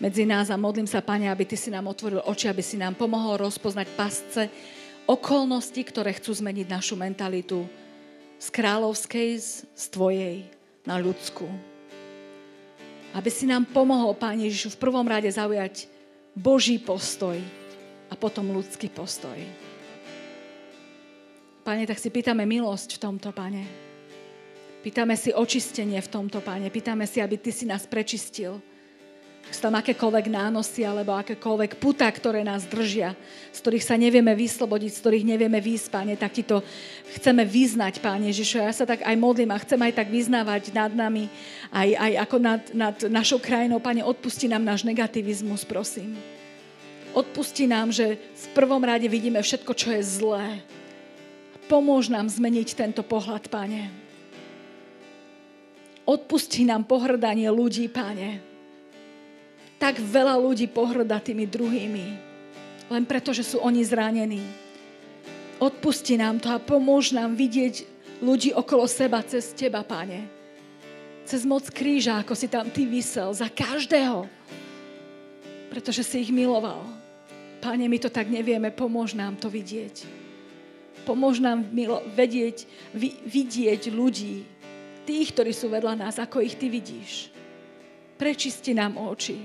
medzi 0.02 0.26
nás 0.26 0.50
a 0.50 0.58
modlím 0.58 0.90
sa, 0.90 0.98
Pane, 0.98 1.30
aby 1.30 1.46
Ty 1.46 1.54
si 1.54 1.70
nám 1.70 1.86
otvoril 1.86 2.26
oči, 2.26 2.50
aby 2.50 2.66
si 2.66 2.74
nám 2.74 2.98
pomohol 2.98 3.38
rozpoznať 3.38 3.88
pasce 3.94 4.50
okolnosti, 5.06 5.78
ktoré 5.78 6.18
chcú 6.18 6.34
zmeniť 6.34 6.66
našu 6.66 6.98
mentalitu 6.98 7.70
z 8.42 8.48
kráľovskej, 8.50 9.30
z 9.78 9.86
Tvojej 9.94 10.50
na 10.90 10.98
ľudskú. 10.98 11.46
Aby 13.14 13.30
si 13.30 13.46
nám 13.46 13.70
pomohol, 13.70 14.18
Pane 14.18 14.50
Ježišu, 14.50 14.74
v 14.74 14.82
prvom 14.82 15.06
rade 15.06 15.30
zaujať 15.30 15.86
Boží 16.34 16.82
postoj 16.82 17.38
a 18.10 18.14
potom 18.18 18.50
ľudský 18.50 18.90
postoj. 18.90 19.38
Pane, 21.62 21.86
tak 21.86 22.02
si 22.02 22.10
pýtame 22.10 22.50
milosť 22.50 22.98
v 22.98 23.02
tomto, 23.06 23.30
Pane. 23.30 23.87
Pýtame 24.88 25.20
si 25.20 25.36
očistenie 25.36 26.00
v 26.00 26.08
tomto, 26.08 26.40
Pane. 26.40 26.72
Pýtame 26.72 27.04
si, 27.04 27.20
aby 27.20 27.36
Ty 27.36 27.52
si 27.52 27.68
nás 27.68 27.84
prečistil. 27.84 28.56
Sú 29.52 29.60
tam 29.60 29.76
akékoľvek 29.76 30.32
nánosy 30.32 30.88
alebo 30.88 31.12
akékoľvek 31.12 31.76
puta, 31.76 32.08
ktoré 32.08 32.40
nás 32.48 32.64
držia, 32.64 33.12
z 33.52 33.60
ktorých 33.60 33.84
sa 33.84 34.00
nevieme 34.00 34.32
vyslobodiť, 34.32 34.88
z 34.88 35.02
ktorých 35.04 35.28
nevieme 35.28 35.60
výsť, 35.60 35.92
Pane, 35.92 36.16
tak 36.16 36.40
Ti 36.40 36.44
to 36.48 36.64
chceme 37.20 37.44
vyznať, 37.44 38.00
Pane 38.00 38.32
Ježišu. 38.32 38.64
Ja 38.64 38.72
sa 38.72 38.88
tak 38.88 39.04
aj 39.04 39.12
modlím 39.20 39.52
a 39.52 39.60
chcem 39.60 39.76
aj 39.76 39.92
tak 39.92 40.08
vyznávať 40.08 40.72
nad 40.72 40.96
nami, 40.96 41.28
aj, 41.68 41.90
aj 41.92 42.12
ako 42.24 42.38
nad, 42.40 42.64
nad 42.72 42.96
našou 43.12 43.44
krajinou. 43.44 43.84
Pane, 43.84 44.08
odpusti 44.08 44.48
nám 44.48 44.64
náš 44.64 44.88
negativizmus, 44.88 45.68
prosím. 45.68 46.16
Odpusti 47.12 47.68
nám, 47.68 47.92
že 47.92 48.16
v 48.16 48.46
prvom 48.56 48.80
rade 48.88 49.12
vidíme 49.12 49.44
všetko, 49.44 49.72
čo 49.76 49.92
je 49.92 50.00
zlé. 50.00 50.64
Pomôž 51.68 52.08
nám 52.08 52.32
zmeniť 52.32 52.72
tento 52.72 53.04
pohľad, 53.04 53.52
Pane. 53.52 54.07
Odpusti 56.08 56.64
nám 56.64 56.88
pohrdanie 56.88 57.52
ľudí, 57.52 57.92
Pane. 57.92 58.40
Tak 59.76 60.00
veľa 60.00 60.40
ľudí 60.40 60.72
pohrda 60.72 61.20
tými 61.20 61.44
druhými, 61.44 62.06
len 62.88 63.04
preto, 63.04 63.36
že 63.36 63.44
sú 63.44 63.60
oni 63.60 63.84
zranení. 63.84 64.40
Odpusti 65.60 66.16
nám 66.16 66.40
to 66.40 66.48
a 66.48 66.64
pomôž 66.64 67.12
nám 67.12 67.36
vidieť 67.36 67.84
ľudí 68.24 68.56
okolo 68.56 68.88
seba 68.88 69.20
cez 69.20 69.52
Teba, 69.52 69.84
Pane. 69.84 70.32
Cez 71.28 71.44
moc 71.44 71.68
kríža, 71.68 72.24
ako 72.24 72.34
si 72.40 72.48
tam 72.48 72.72
Ty 72.72 72.88
vysel, 72.88 73.36
za 73.36 73.52
každého. 73.52 74.32
Pretože 75.68 76.08
si 76.08 76.24
ich 76.24 76.32
miloval. 76.32 76.88
Pane, 77.60 77.84
my 77.84 77.98
to 78.00 78.08
tak 78.08 78.32
nevieme, 78.32 78.72
pomôž 78.72 79.12
nám 79.12 79.36
to 79.36 79.52
vidieť. 79.52 80.08
Pomôž 81.04 81.44
nám 81.44 81.68
milo- 81.76 82.06
vedieť, 82.16 82.64
vi- 82.96 83.20
vidieť 83.28 83.92
ľudí, 83.92 84.57
tých, 85.08 85.32
ktorí 85.32 85.56
sú 85.56 85.72
vedľa 85.72 86.04
nás, 86.04 86.20
ako 86.20 86.44
ich 86.44 86.60
ty 86.60 86.68
vidíš. 86.68 87.32
Prečisti 88.20 88.76
nám 88.76 89.00
oči. 89.00 89.40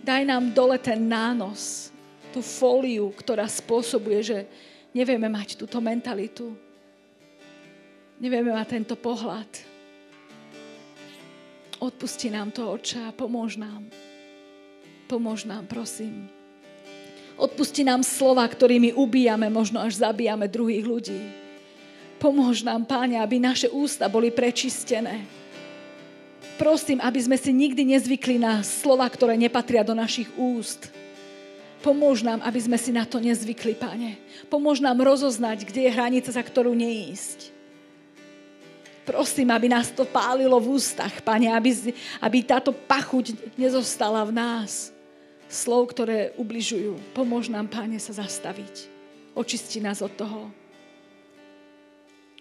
Daj 0.00 0.24
nám 0.24 0.56
dole 0.56 0.80
ten 0.80 1.04
nános, 1.04 1.92
tú 2.32 2.40
fóliu, 2.40 3.12
ktorá 3.12 3.44
spôsobuje, 3.44 4.20
že 4.24 4.38
nevieme 4.96 5.28
mať 5.28 5.60
túto 5.60 5.76
mentalitu. 5.84 6.56
Nevieme 8.16 8.56
mať 8.56 8.80
tento 8.80 8.96
pohľad. 8.96 9.50
Odpusti 11.80 12.32
nám 12.32 12.52
to, 12.52 12.64
oča, 12.64 13.08
a 13.08 13.16
pomôž 13.16 13.60
nám. 13.60 13.84
Pomôž 15.08 15.44
nám, 15.44 15.68
prosím. 15.68 16.28
Odpusti 17.40 17.82
nám 17.84 18.04
slova, 18.04 18.44
ktorými 18.44 18.92
ubíjame, 18.92 19.48
možno 19.48 19.80
až 19.80 20.00
zabíjame 20.00 20.44
druhých 20.44 20.84
ľudí. 20.84 21.39
Pomôž 22.20 22.60
nám, 22.60 22.84
Páne, 22.84 23.16
aby 23.16 23.40
naše 23.40 23.72
ústa 23.72 24.04
boli 24.12 24.28
prečistené. 24.28 25.24
Prosím, 26.60 27.00
aby 27.00 27.16
sme 27.16 27.40
si 27.40 27.48
nikdy 27.48 27.96
nezvykli 27.96 28.36
na 28.36 28.60
slova, 28.60 29.08
ktoré 29.08 29.40
nepatria 29.40 29.80
do 29.80 29.96
našich 29.96 30.28
úst. 30.36 30.92
Pomôž 31.80 32.20
nám, 32.20 32.44
aby 32.44 32.60
sme 32.60 32.76
si 32.76 32.92
na 32.92 33.08
to 33.08 33.16
nezvykli, 33.16 33.72
Pane. 33.72 34.20
Pomôž 34.52 34.84
nám 34.84 35.00
rozoznať, 35.00 35.64
kde 35.64 35.88
je 35.88 35.94
hranica, 35.96 36.28
za 36.28 36.44
ktorú 36.44 36.76
neísť. 36.76 37.56
Prosím, 39.08 39.48
aby 39.48 39.72
nás 39.72 39.88
to 39.88 40.04
pálilo 40.04 40.60
v 40.60 40.76
ústach, 40.76 41.24
Pane, 41.24 41.48
aby, 41.48 41.96
aby 42.20 42.38
táto 42.44 42.76
pachuť 42.76 43.56
nezostala 43.56 44.20
v 44.28 44.36
nás. 44.36 44.92
Slov, 45.48 45.96
ktoré 45.96 46.36
ubližujú. 46.36 47.16
Pomôž 47.16 47.48
nám, 47.48 47.64
Pane, 47.72 47.96
sa 47.96 48.12
zastaviť. 48.12 48.92
Očisti 49.32 49.80
nás 49.80 50.04
od 50.04 50.12
toho. 50.12 50.59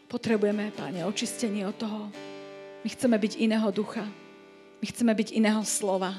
Potrebujeme, 0.09 0.73
Páne, 0.73 1.05
očistenie 1.05 1.69
od 1.69 1.77
toho. 1.77 2.09
My 2.81 2.89
chceme 2.89 3.13
byť 3.13 3.37
iného 3.45 3.69
ducha. 3.69 4.01
My 4.81 4.85
chceme 4.89 5.13
byť 5.13 5.37
iného 5.37 5.61
slova. 5.61 6.17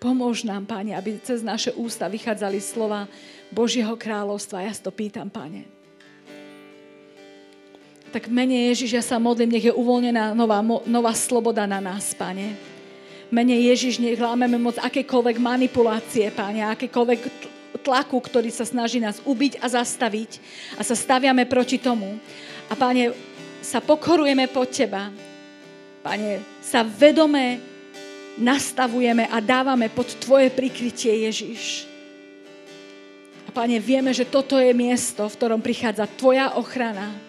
Pomôž 0.00 0.40
nám, 0.48 0.64
Páne, 0.64 0.96
aby 0.96 1.20
cez 1.20 1.44
naše 1.44 1.76
ústa 1.76 2.08
vychádzali 2.08 2.56
slova 2.64 3.12
Božieho 3.52 3.92
kráľovstva. 3.92 4.64
Ja 4.64 4.72
to 4.72 4.88
pýtam, 4.88 5.28
Páne. 5.28 5.68
Tak 8.08 8.32
mene 8.32 8.72
Ježiš, 8.72 8.96
ja 8.96 9.04
sa 9.04 9.20
modlím, 9.20 9.52
nech 9.52 9.68
je 9.68 9.76
uvoľnená 9.76 10.32
nová, 10.32 10.64
nová 10.88 11.12
sloboda 11.12 11.68
na 11.68 11.84
nás, 11.84 12.16
Pane. 12.16 12.56
Mene 13.28 13.52
Ježiš, 13.68 14.00
nech 14.00 14.16
lámeme 14.16 14.56
moc 14.56 14.80
akékoľvek 14.80 15.36
manipulácie, 15.36 16.32
Pane, 16.32 16.64
akékoľvek 16.72 17.20
tlaku, 17.80 18.18
ktorý 18.18 18.52
sa 18.52 18.64
snaží 18.68 19.00
nás 19.00 19.20
ubiť 19.24 19.60
a 19.60 19.66
zastaviť 19.68 20.40
a 20.76 20.82
sa 20.84 20.96
staviame 20.96 21.48
proti 21.48 21.80
tomu. 21.80 22.20
A 22.68 22.74
Pane, 22.74 23.12
sa 23.62 23.80
pokorujeme 23.80 24.46
pod 24.50 24.68
Teba. 24.70 25.08
Pane, 26.02 26.42
sa 26.62 26.86
vedome 26.86 27.76
nastavujeme 28.36 29.26
a 29.32 29.40
dávame 29.40 29.88
pod 29.88 30.12
Tvoje 30.20 30.52
prikrytie, 30.52 31.24
Ježiš. 31.26 31.88
A 33.48 33.50
Pane, 33.50 33.80
vieme, 33.80 34.12
že 34.12 34.28
toto 34.28 34.60
je 34.60 34.70
miesto, 34.76 35.24
v 35.26 35.36
ktorom 35.36 35.60
prichádza 35.64 36.04
Tvoja 36.06 36.52
ochrana, 36.60 37.25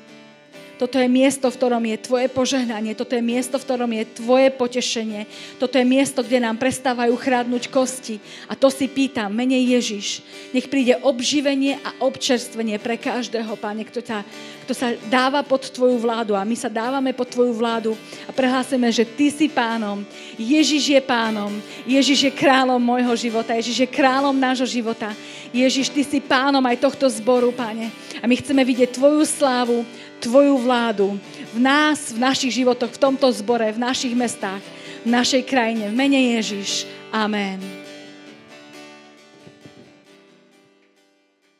toto 0.77 1.01
je 1.01 1.09
miesto, 1.09 1.49
v 1.49 1.57
ktorom 1.57 1.83
je 1.89 1.97
tvoje 1.97 2.27
požehnanie, 2.29 2.93
toto 2.93 3.17
je 3.17 3.23
miesto, 3.25 3.57
v 3.57 3.65
ktorom 3.65 3.91
je 3.97 4.03
tvoje 4.13 4.53
potešenie, 4.53 5.25
toto 5.57 5.81
je 5.81 5.85
miesto, 5.85 6.21
kde 6.21 6.45
nám 6.45 6.61
prestávajú 6.61 7.17
chrádnuť 7.17 7.73
kosti. 7.73 8.21
A 8.45 8.53
to 8.53 8.69
si 8.69 8.85
pýtam, 8.85 9.33
menej 9.33 9.73
Ježiš, 9.73 10.21
nech 10.53 10.69
príde 10.69 10.95
obživenie 11.01 11.81
a 11.81 12.05
občerstvenie 12.05 12.77
pre 12.77 13.01
každého, 13.01 13.57
Pane, 13.57 13.83
kto, 13.89 14.05
ťa, 14.05 14.21
kto 14.69 14.73
sa 14.77 14.93
dáva 15.09 15.41
pod 15.41 15.65
tvoju 15.73 15.97
vládu. 15.97 16.37
A 16.37 16.45
my 16.45 16.53
sa 16.53 16.69
dávame 16.69 17.11
pod 17.11 17.33
tvoju 17.33 17.57
vládu 17.57 17.97
a 18.23 18.31
prehlásime, 18.31 18.87
že 18.93 19.01
ty 19.01 19.33
si 19.33 19.49
pánom, 19.49 20.05
Ježiš 20.37 20.93
je 20.93 21.01
pánom, 21.01 21.49
Ježiš 21.89 22.29
je 22.29 22.31
kráľom 22.31 22.77
môjho 22.77 23.17
života, 23.17 23.57
Ježiš 23.57 23.83
je 23.83 23.89
kráľom 23.89 24.37
nášho 24.37 24.69
života. 24.69 25.09
Ježiš, 25.49 25.89
ty 25.89 26.03
si 26.03 26.19
pánom 26.21 26.61
aj 26.61 26.77
tohto 26.83 27.07
zboru, 27.09 27.49
Pane. 27.49 27.89
A 28.19 28.25
my 28.27 28.35
chceme 28.37 28.61
vidieť 28.61 28.97
tvoju 28.97 29.23
slávu, 29.23 29.87
Tvoju 30.19 30.57
vládu 30.57 31.19
v 31.53 31.59
nás, 31.61 32.11
v 32.11 32.19
našich 32.19 32.53
životoch, 32.57 32.89
v 32.89 33.01
tomto 33.01 33.29
zbore, 33.31 33.69
v 33.71 33.79
našich 33.79 34.13
mestách, 34.17 34.61
v 35.05 35.09
našej 35.09 35.45
krajine. 35.45 35.89
V 35.89 35.95
mene 35.95 36.19
Ježiš. 36.37 36.89
Amen. 37.13 37.76